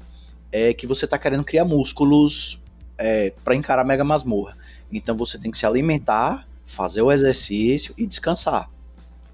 [0.51, 2.61] é, que você está querendo criar músculos
[2.99, 4.57] é, para encarar a mega masmorra.
[4.91, 8.71] Então você tem que se alimentar, fazer o exercício e descansar.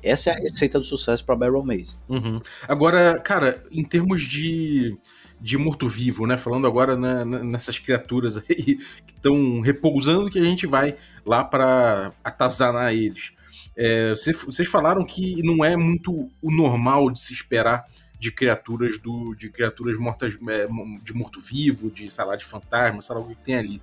[0.03, 1.95] Essa é a receita do sucesso para Barrel Maze.
[2.09, 2.41] Uhum.
[2.67, 4.99] Agora, cara, em termos de,
[5.41, 6.37] de morto-vivo, né?
[6.37, 12.13] Falando agora né, nessas criaturas aí que estão repousando, que a gente vai lá para
[12.25, 13.33] atazanar eles.
[13.77, 17.87] É, vocês falaram que não é muito o normal de se esperar
[18.23, 20.69] de criaturas do de criaturas mortas é,
[21.03, 23.83] de morto-vivo, de sei lá, de fantasma, sei lá o que, que tem ali.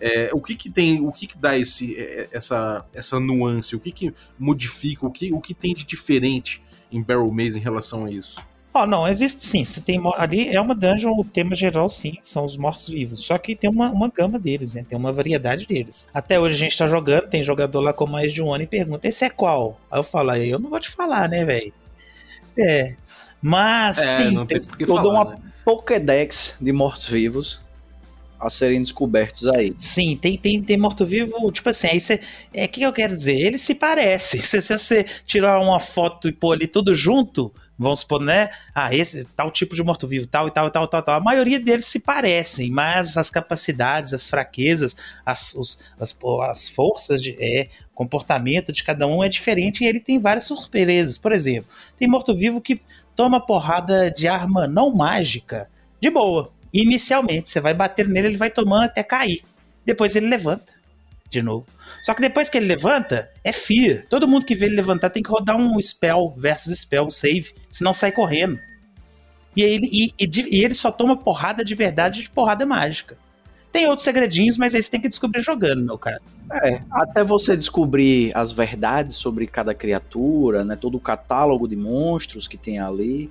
[0.00, 3.80] É, o que que tem, o que que dá esse, é, essa, essa nuance, o
[3.80, 8.04] que que modifica, o que, o que tem de diferente em Barrel Maze em relação
[8.04, 8.36] a isso?
[8.72, 9.64] Oh, não, existe sim.
[9.64, 13.18] Você tem, ali é uma dungeon, o tema geral sim, são os mortos-vivos.
[13.18, 14.86] Só que tem uma, uma gama deles, né?
[14.88, 16.08] Tem uma variedade deles.
[16.14, 18.68] Até hoje a gente tá jogando, tem jogador lá com mais de um ano e
[18.68, 19.80] pergunta: esse é qual?
[19.90, 21.72] Aí eu falo, eu não vou te falar, né, velho?
[22.56, 22.94] É.
[23.40, 25.38] Mas é, sim, tem, tem toda falar, uma né?
[25.64, 27.60] Pokédex de mortos-vivos
[28.40, 29.74] a serem descobertos aí.
[29.76, 32.20] Sim, tem, tem, tem morto-vivo, tipo assim, aí você.
[32.54, 34.40] É que eu quero dizer, eles se parecem.
[34.40, 38.50] Se, se você tirar uma foto e pôr ali tudo junto, vamos supor, né?
[38.74, 41.14] Ah, esse tal tipo de morto-vivo, tal e tal e tal, tal, tal.
[41.16, 46.18] A maioria deles se parecem, mas as capacidades, as fraquezas, as, os, as,
[46.50, 51.18] as forças de é, comportamento de cada um é diferente e ele tem várias surpresas.
[51.18, 52.80] Por exemplo, tem morto-vivo que
[53.14, 55.68] toma porrada de arma não mágica
[56.00, 59.42] de boa Inicialmente, você vai bater nele, ele vai tomando até cair.
[59.84, 60.72] Depois ele levanta
[61.28, 61.66] de novo.
[62.02, 64.04] Só que depois que ele levanta, é FIA.
[64.08, 67.52] Todo mundo que vê ele levantar tem que rodar um spell versus spell, um save,
[67.70, 68.58] senão sai correndo.
[69.56, 73.16] E, ele, e, e, e ele só toma porrada de verdade de porrada mágica.
[73.72, 76.20] Tem outros segredinhos, mas aí você tem que descobrir jogando, meu cara.
[76.62, 80.76] É, até você descobrir as verdades sobre cada criatura, né?
[80.76, 83.30] Todo o catálogo de monstros que tem ali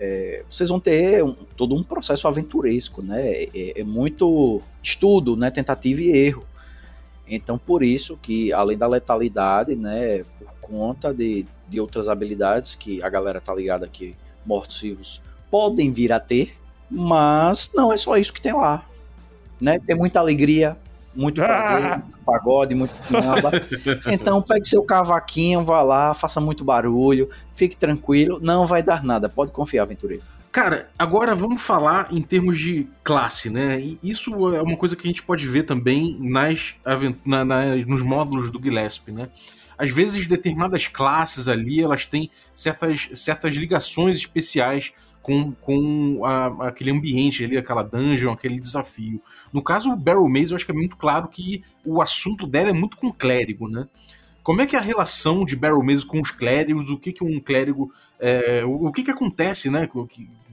[0.00, 3.44] é, vocês vão ter um, todo um processo aventuresco, né?
[3.44, 5.50] É, é, muito estudo, né?
[5.50, 6.42] Tentativa e erro.
[7.28, 10.22] Então, por isso que, além da letalidade, né?
[10.38, 14.16] Por conta de, de outras habilidades que a galera tá ligada que
[14.46, 16.56] mortos-vivos podem vir a ter,
[16.90, 18.86] mas não é só isso que tem lá.
[19.60, 19.78] Né?
[19.86, 20.76] Tem muita alegria,
[21.14, 23.50] muito prazer, muito pagode, muito nada.
[24.10, 29.28] Então pegue seu cavaquinho, vá lá, faça muito barulho, fique tranquilo, não vai dar nada,
[29.28, 30.22] pode confiar, aventureiro.
[30.52, 33.80] Cara, agora vamos falar em termos de classe, né?
[33.80, 36.74] E isso é uma coisa que a gente pode ver também nas,
[37.24, 39.28] na, na, nos módulos do Gillespie, né?
[39.80, 46.90] Às vezes determinadas classes ali, elas têm certas, certas ligações especiais com, com a, aquele
[46.90, 49.22] ambiente ali, aquela dungeon, aquele desafio.
[49.50, 52.68] No caso, o Barrel Maze, eu acho que é muito claro que o assunto dela
[52.68, 53.88] é muito com clérigo, né?
[54.42, 56.90] Como é que é a relação de Barrel Maze com os clérigos?
[56.90, 57.90] O que que um clérigo...
[58.18, 60.06] É, o, o, que que acontece, né, com,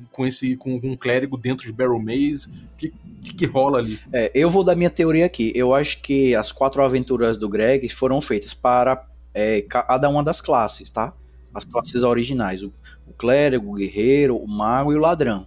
[0.09, 2.47] com esse, com, um clérigo dentro de Barrel Maze?
[2.47, 3.99] O que, que, que, rola ali?
[4.13, 5.51] É, eu vou dar minha teoria aqui.
[5.53, 9.05] Eu acho que as quatro aventuras do Greg foram feitas para
[9.37, 11.13] é, cada uma das classes, tá?
[11.53, 12.63] As classes originais.
[12.63, 12.73] O,
[13.07, 15.45] o clérigo, o guerreiro, o mago e o ladrão,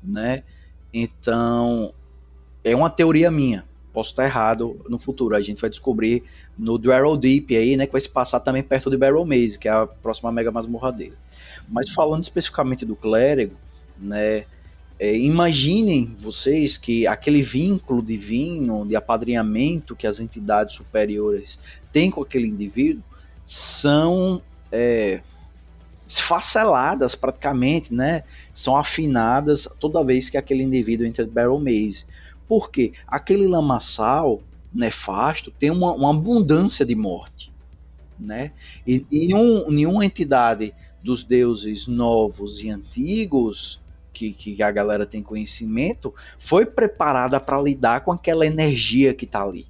[0.00, 0.44] né?
[0.92, 1.92] Então,
[2.62, 3.64] é uma teoria minha.
[3.92, 5.34] Posso estar errado no futuro.
[5.34, 6.22] A gente vai descobrir
[6.56, 7.86] no Dwarrow Deep aí, né?
[7.86, 10.92] Que vai se passar também perto de Barrel Maze, que é a próxima mega masmorra
[10.92, 11.14] dele.
[11.68, 13.56] Mas falando especificamente do clérigo,
[13.98, 14.44] né?
[14.96, 21.58] É, imaginem vocês que aquele vínculo divino, de apadrinhamento que as entidades superiores
[21.92, 23.02] têm com aquele indivíduo,
[23.46, 25.20] são é,
[26.08, 28.24] esfaceladas praticamente, né?
[28.54, 32.04] São afinadas toda vez que aquele indivíduo entra de Barrel Maze.
[32.46, 32.92] Por quê?
[33.06, 34.42] Aquele lamaçal
[34.72, 37.52] nefasto tem uma, uma abundância de morte,
[38.18, 38.52] né?
[38.86, 43.80] E nenhum, nenhuma entidade dos deuses novos e antigos
[44.12, 49.42] que, que a galera tem conhecimento foi preparada para lidar com aquela energia que está
[49.42, 49.66] ali.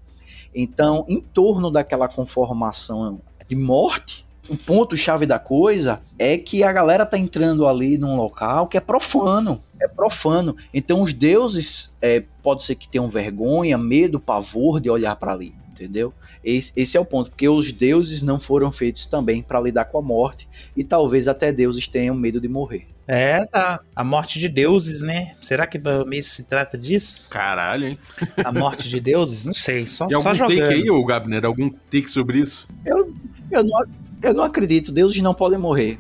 [0.55, 7.07] Então, em torno daquela conformação de morte, o ponto-chave da coisa é que a galera
[7.07, 9.63] tá entrando ali num local que é profano.
[9.81, 10.57] É profano.
[10.73, 15.55] Então os deuses é, pode ser que tenham vergonha, medo, pavor de olhar para ali.
[15.73, 16.13] Entendeu?
[16.45, 19.99] Esse, esse, é o ponto, porque os deuses não foram feitos também para lidar com
[19.99, 22.87] a morte e talvez até deuses tenham medo de morrer.
[23.07, 23.81] É, tá.
[23.95, 25.35] A morte de deuses, né?
[25.43, 27.29] Será que Bahamese se trata disso?
[27.31, 27.99] Caralho, hein?
[28.43, 29.45] A morte de deuses?
[29.45, 30.59] Não sei, só, Tem só algum jogando.
[30.59, 31.45] take aí, ô Gabner?
[31.45, 32.67] Algum take sobre isso?
[32.85, 33.13] Eu,
[33.51, 33.85] eu não,
[34.23, 35.99] eu não acredito, deuses não podem morrer.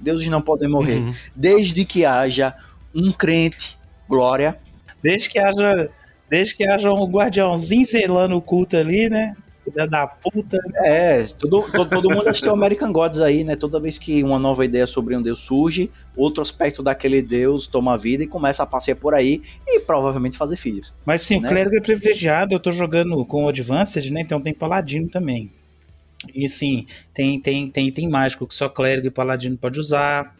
[0.00, 0.96] Deuses não podem morrer.
[0.96, 1.14] Uhum.
[1.34, 2.54] Desde que haja
[2.94, 3.76] um crente,
[4.08, 4.58] glória.
[5.02, 5.90] Desde que haja,
[6.28, 9.36] desde que haja um guardiãozinho zelando o culto ali, né?
[9.64, 10.58] Filha da puta.
[10.84, 13.56] É, todo, todo, todo mundo assistiu American Gods aí, né?
[13.56, 17.96] Toda vez que uma nova ideia sobre um deus surge, outro aspecto daquele deus toma
[17.96, 20.92] vida e começa a passear por aí e provavelmente fazer filhos.
[21.04, 21.48] Mas sim, né?
[21.48, 22.54] o clérigo é privilegiado.
[22.54, 24.20] Eu tô jogando com o Advanced, né?
[24.20, 25.50] Então tem paladino também.
[26.34, 30.34] E sim, tem, tem, tem item mágico que só clérigo e paladino pode usar.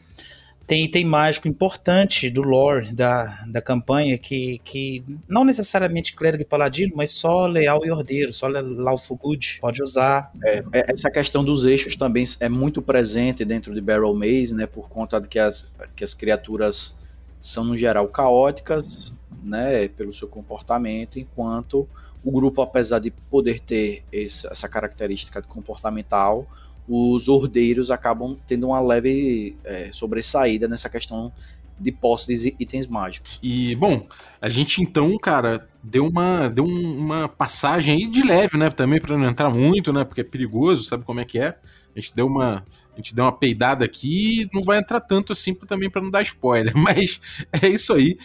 [0.66, 6.46] Tem item mágico importante do lore da, da campanha que, que não necessariamente clérigo e
[6.46, 10.30] paladino, mas só leal e ordeiro, só lawful good pode usar.
[10.42, 14.66] É, é, essa questão dos eixos também é muito presente dentro de Barrel Maze, né?
[14.66, 16.94] Por conta de que as, que as criaturas
[17.42, 19.12] são, no geral, caóticas,
[19.42, 19.86] né?
[19.88, 21.86] Pelo seu comportamento, enquanto
[22.24, 26.46] o grupo, apesar de poder ter essa característica comportamental,
[26.88, 31.32] os ordeiros acabam tendo uma leve é, sobressaída nessa questão
[31.78, 33.38] de posse de itens mágicos.
[33.42, 34.06] E, bom,
[34.40, 38.70] a gente então, cara, deu uma, deu uma passagem aí de leve, né?
[38.70, 40.04] Também para não entrar muito, né?
[40.04, 41.56] Porque é perigoso, sabe como é que é?
[41.94, 45.54] A gente deu uma, a gente deu uma peidada aqui, não vai entrar tanto assim
[45.54, 47.20] também para não dar spoiler, mas
[47.62, 48.16] é isso aí.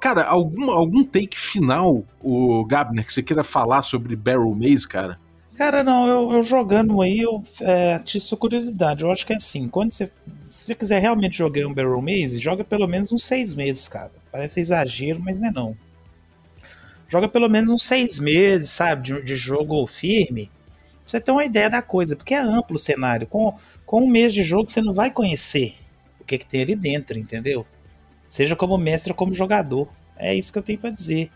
[0.00, 5.18] Cara, algum, algum take final, o Gabner, que você queira falar sobre Barrel Maze, cara?
[5.56, 9.02] Cara, não, eu, eu jogando aí, eu é, tive curiosidade.
[9.02, 10.06] Eu acho que é assim, quando você,
[10.48, 14.12] se você quiser realmente jogar um Barrel Maze, joga pelo menos uns seis meses, cara.
[14.30, 15.87] Parece exagero, mas não é não.
[17.08, 21.44] Joga pelo menos uns seis meses, sabe, de, de jogo firme, pra você ter uma
[21.44, 23.26] ideia da coisa, porque é amplo o cenário.
[23.26, 23.56] Com,
[23.86, 25.74] com um mês de jogo, você não vai conhecer
[26.20, 27.66] o que, que tem ali dentro, entendeu?
[28.28, 29.88] Seja como mestre ou como jogador.
[30.16, 31.30] É isso que eu tenho para dizer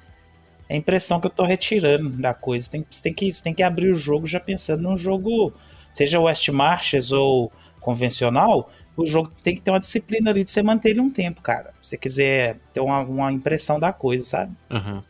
[0.73, 2.71] é a impressão que eu tô retirando da coisa.
[2.71, 5.53] Tem, você, tem que, você tem que abrir o jogo já pensando num jogo,
[5.93, 10.63] seja West Marches ou convencional, o jogo tem que ter uma disciplina ali de você
[10.63, 11.75] manter ele um tempo, cara.
[11.83, 14.53] Se você quiser ter uma, uma impressão da coisa, sabe?
[14.71, 15.03] Uhum.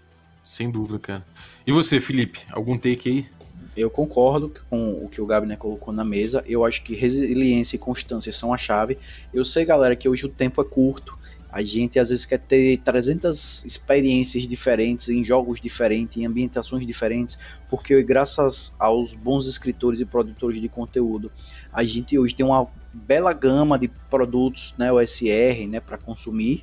[0.53, 1.25] Sem dúvida, cara.
[1.67, 2.41] E você, Felipe?
[2.53, 3.27] Algum take aí?
[3.75, 6.45] Eu concordo com o que o Gabner colocou na mesa.
[6.47, 8.99] Eu acho que resiliência e constância são a chave.
[9.33, 11.19] Eu sei, galera, que hoje o tempo é curto.
[11.51, 17.39] A gente às vezes quer ter 300 experiências diferentes em jogos diferentes, em ambientações diferentes,
[17.71, 21.33] porque graças aos bons escritores e produtores de conteúdo,
[21.73, 26.63] a gente hoje tem uma bela gama de produtos, né, OSR, né, para consumir.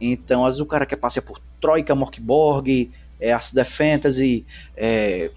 [0.00, 2.90] Então, às vezes o cara quer passear por Troika, Morkborg,
[3.20, 4.44] é, Acid Fantasy,
[4.76, 5.30] é,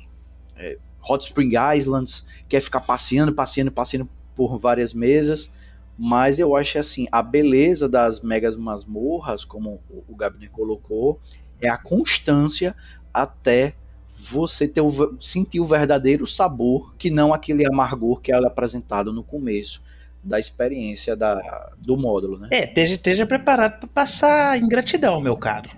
[0.58, 0.78] é,
[1.08, 5.50] Hot Spring Islands, quer ficar passeando, passeando, passeando por várias mesas.
[5.98, 11.20] Mas eu acho assim, a beleza das megas masmorras, como o Gabner colocou,
[11.60, 12.76] é a constância
[13.14, 13.74] até
[14.20, 19.24] você ter o, sentir o verdadeiro sabor, que não aquele amargor que é apresentado no
[19.24, 19.82] começo
[20.24, 22.50] da experiência da, do módulo, né?
[22.52, 25.70] É, esteja, esteja preparado para passar ingratidão, meu caro.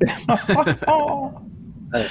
[1.94, 2.06] é.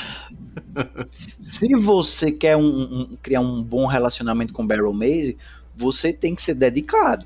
[1.39, 5.37] Se você quer um, um, criar um bom relacionamento com Barrel Maze,
[5.75, 7.25] você tem que ser dedicado.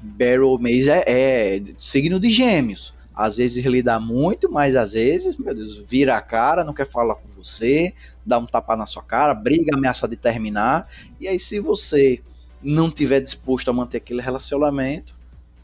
[0.00, 2.94] Barrel Maze é, é signo de gêmeos.
[3.14, 6.88] Às vezes ele dá muito, mas às vezes, meu Deus, vira a cara, não quer
[6.88, 7.92] falar com você,
[8.24, 10.88] dá um tapa na sua cara, briga, ameaça de terminar.
[11.20, 12.20] E aí, se você
[12.62, 15.18] não tiver disposto a manter aquele relacionamento,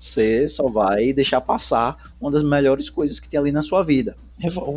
[0.05, 4.15] você só vai deixar passar uma das melhores coisas que tem ali na sua vida.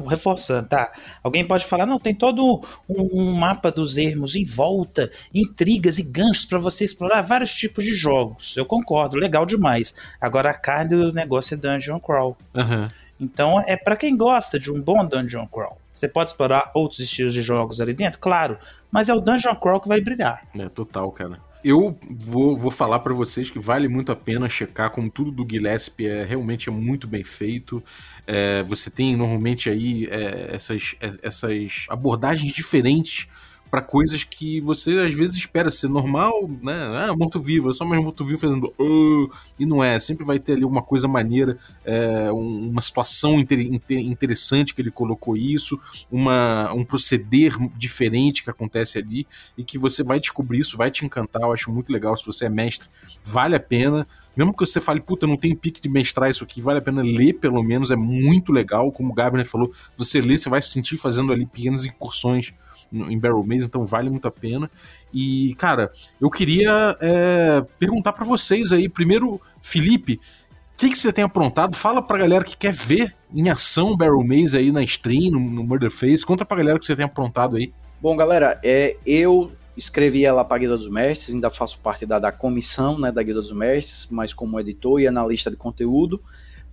[0.07, 0.93] Reforçando, tá?
[1.21, 6.03] Alguém pode falar, não, tem todo um, um mapa dos ermos em volta, intrigas e
[6.03, 8.55] ganchos para você explorar vários tipos de jogos.
[8.55, 9.93] Eu concordo, legal demais.
[10.21, 12.37] Agora a carne do negócio é Dungeon Crawl.
[12.53, 12.87] Uhum.
[13.19, 15.77] Então é para quem gosta de um bom Dungeon Crawl.
[15.93, 18.57] Você pode explorar outros estilos de jogos ali dentro, claro,
[18.89, 20.47] mas é o Dungeon Crawl que vai brilhar.
[20.57, 24.89] É, total, cara eu vou, vou falar para vocês que vale muito a pena checar
[24.89, 27.83] como tudo do Gillespie é realmente é muito bem feito.
[28.25, 33.27] É, você tem normalmente aí é, essas, é, essas abordagens diferentes
[33.69, 36.73] para coisas que você às vezes espera ser normal, né?
[36.95, 38.73] Ah, morto-vivo, é só mais morto-vivo fazendo.
[38.79, 43.59] Uh, e não é, sempre vai ter ali uma coisa maneira, é, uma situação inter,
[43.59, 45.79] inter, interessante que ele colocou isso,
[46.11, 51.05] uma, um proceder diferente que acontece ali e que você vai descobrir isso, vai te
[51.05, 51.41] encantar.
[51.41, 52.15] Eu acho muito legal.
[52.15, 52.89] Se você é mestre,
[53.23, 54.07] vale a pena.
[54.35, 57.01] Mesmo que você fale, puta, não tem pique de mestrar isso aqui, vale a pena
[57.01, 58.91] ler pelo menos, é muito legal.
[58.91, 62.53] Como o Gabriel falou, você lê, você vai se sentir fazendo ali pequenas incursões
[62.91, 64.69] em Barrel Maze, então vale muito a pena.
[65.13, 70.19] E, cara, eu queria é, perguntar para vocês aí, primeiro, Felipe,
[70.73, 71.75] o que, que você tem aprontado?
[71.75, 75.63] Fala pra galera que quer ver em ação Barrel Maze aí na stream, no, no
[75.63, 76.25] Murder Face.
[76.25, 77.73] Conta pra galera o que você tem aprontado aí.
[77.99, 82.19] Bom, galera, é, eu escrevi ela para a Guilda dos Mestres, ainda faço parte da,
[82.19, 86.21] da comissão né, da Guilda dos Mestres, mas como editor e analista de conteúdo.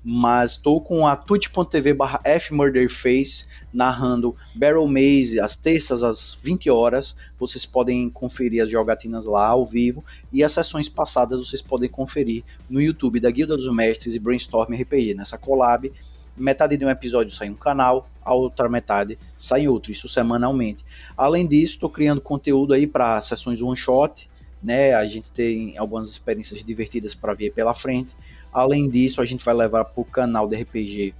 [0.02, 7.14] Mas estou com a twitch.tv barra fmurderface narrando Barrel Maze às terças às 20 horas.
[7.38, 10.02] Vocês podem conferir as jogatinas lá ao vivo
[10.32, 14.72] e as sessões passadas vocês podem conferir no YouTube da Guilda dos Mestres e Brainstorm
[14.72, 15.92] RPG, nessa collab
[16.36, 20.08] metade de um episódio sai em um canal, a outra metade sai em outro, isso
[20.08, 20.84] semanalmente.
[21.16, 24.28] Além disso, estou criando conteúdo aí para sessões one shot,
[24.62, 24.94] né?
[24.94, 28.10] A gente tem algumas experiências divertidas para vir pela frente.
[28.52, 31.14] Além disso, a gente vai levar para o canal de RPG,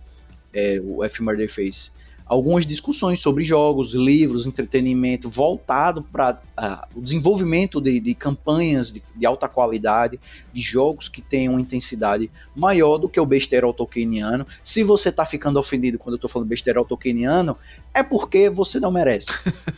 [0.53, 1.91] é, o F Murder Face,
[2.27, 9.03] algumas discussões sobre jogos, livros, entretenimento voltado para uh, o desenvolvimento de, de campanhas de,
[9.15, 10.19] de, alta qualidade,
[10.53, 14.47] de jogos que tenham uma intensidade maior do que o besteiro Tolkieniano.
[14.63, 17.57] Se você está ficando ofendido quando eu estou falando besteiro Tolkieniano,
[17.93, 19.27] é porque você não merece.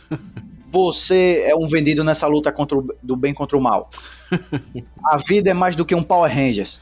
[0.71, 3.89] você é um vendido nessa luta contra o, do bem contra o mal.
[5.03, 6.79] A vida é mais do que um Power Rangers.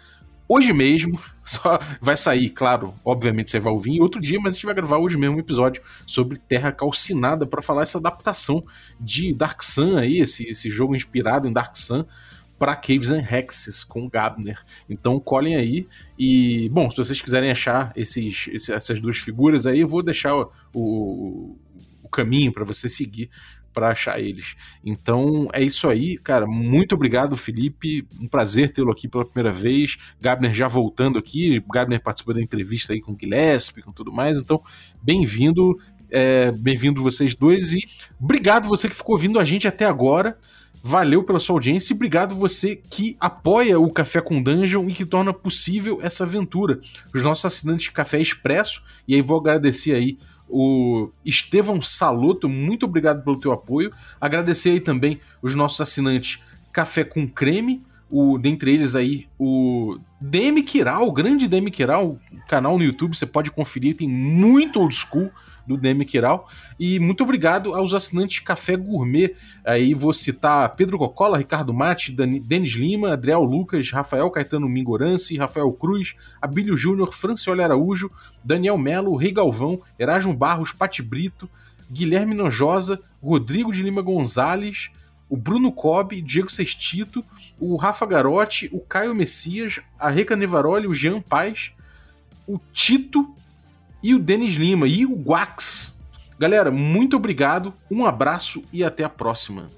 [0.49, 1.21] hoje mesmo.
[1.47, 4.75] Só vai sair, claro, obviamente você vai ouvir em outro dia, mas a gente vai
[4.75, 8.65] gravar hoje mesmo um episódio sobre Terra Calcinada para falar essa adaptação
[8.99, 12.05] de Dark Sun aí, esse, esse jogo inspirado em Dark Sun
[12.59, 14.59] para Caves and Hexes com Gabner.
[14.89, 15.87] Então colhem aí
[16.19, 20.51] e, bom, se vocês quiserem achar esses, essas duas figuras aí, eu vou deixar o,
[20.75, 21.57] o,
[22.03, 23.31] o caminho para você seguir
[23.77, 24.57] para achar eles.
[24.83, 26.47] Então é isso aí, cara.
[26.47, 28.09] Muito obrigado, Felipe.
[28.19, 29.99] Um prazer tê-lo aqui pela primeira vez.
[30.19, 31.63] Gabner já voltando aqui.
[31.71, 34.39] Gabner participou da entrevista aí com o Gillespie, com tudo mais.
[34.39, 34.63] Então,
[35.03, 35.79] bem-vindo.
[36.09, 37.85] É, bem-vindo vocês dois e
[38.19, 40.39] obrigado você que ficou ouvindo a gente até agora.
[40.83, 45.05] Valeu pela sua audiência e obrigado você que apoia o Café com Dungeon e que
[45.05, 46.81] torna possível essa aventura.
[47.13, 50.17] Os nossos assinantes Café Expresso, e aí vou agradecer aí
[50.49, 53.93] o Estevão Saloto, muito obrigado pelo teu apoio.
[54.21, 56.41] Agradecer aí também os nossos assinantes
[56.73, 62.79] Café com Creme, o, dentre eles aí o DM Kiral, o grande DM Kiral, canal
[62.79, 65.31] no YouTube, você pode conferir, tem muito old school
[65.67, 66.49] do DM Kiral.
[66.79, 69.35] E muito obrigado aos assinantes Café Gourmet.
[69.65, 75.71] Aí vou citar Pedro Cocola, Ricardo Mate, Denis Lima, Adriel Lucas, Rafael Caetano Mingorance, Rafael
[75.73, 78.11] Cruz, Abílio Júnior, Francioli Araújo,
[78.45, 81.49] Daniel Melo, Rei Galvão, Erasmo Barros, Pati Brito,
[81.91, 84.91] Guilherme Nojosa, Rodrigo de Lima Gonzalez,
[85.29, 87.25] o Bruno Cobb, Diego Sestito,
[87.59, 91.73] o Rafa Garotti, o Caio Messias, a Reca Nevaroli, o Jean Paz,
[92.47, 93.35] o Tito
[94.03, 95.97] e o Denis Lima e o Guax.
[96.39, 99.69] Galera, muito obrigado, um abraço e até a próxima.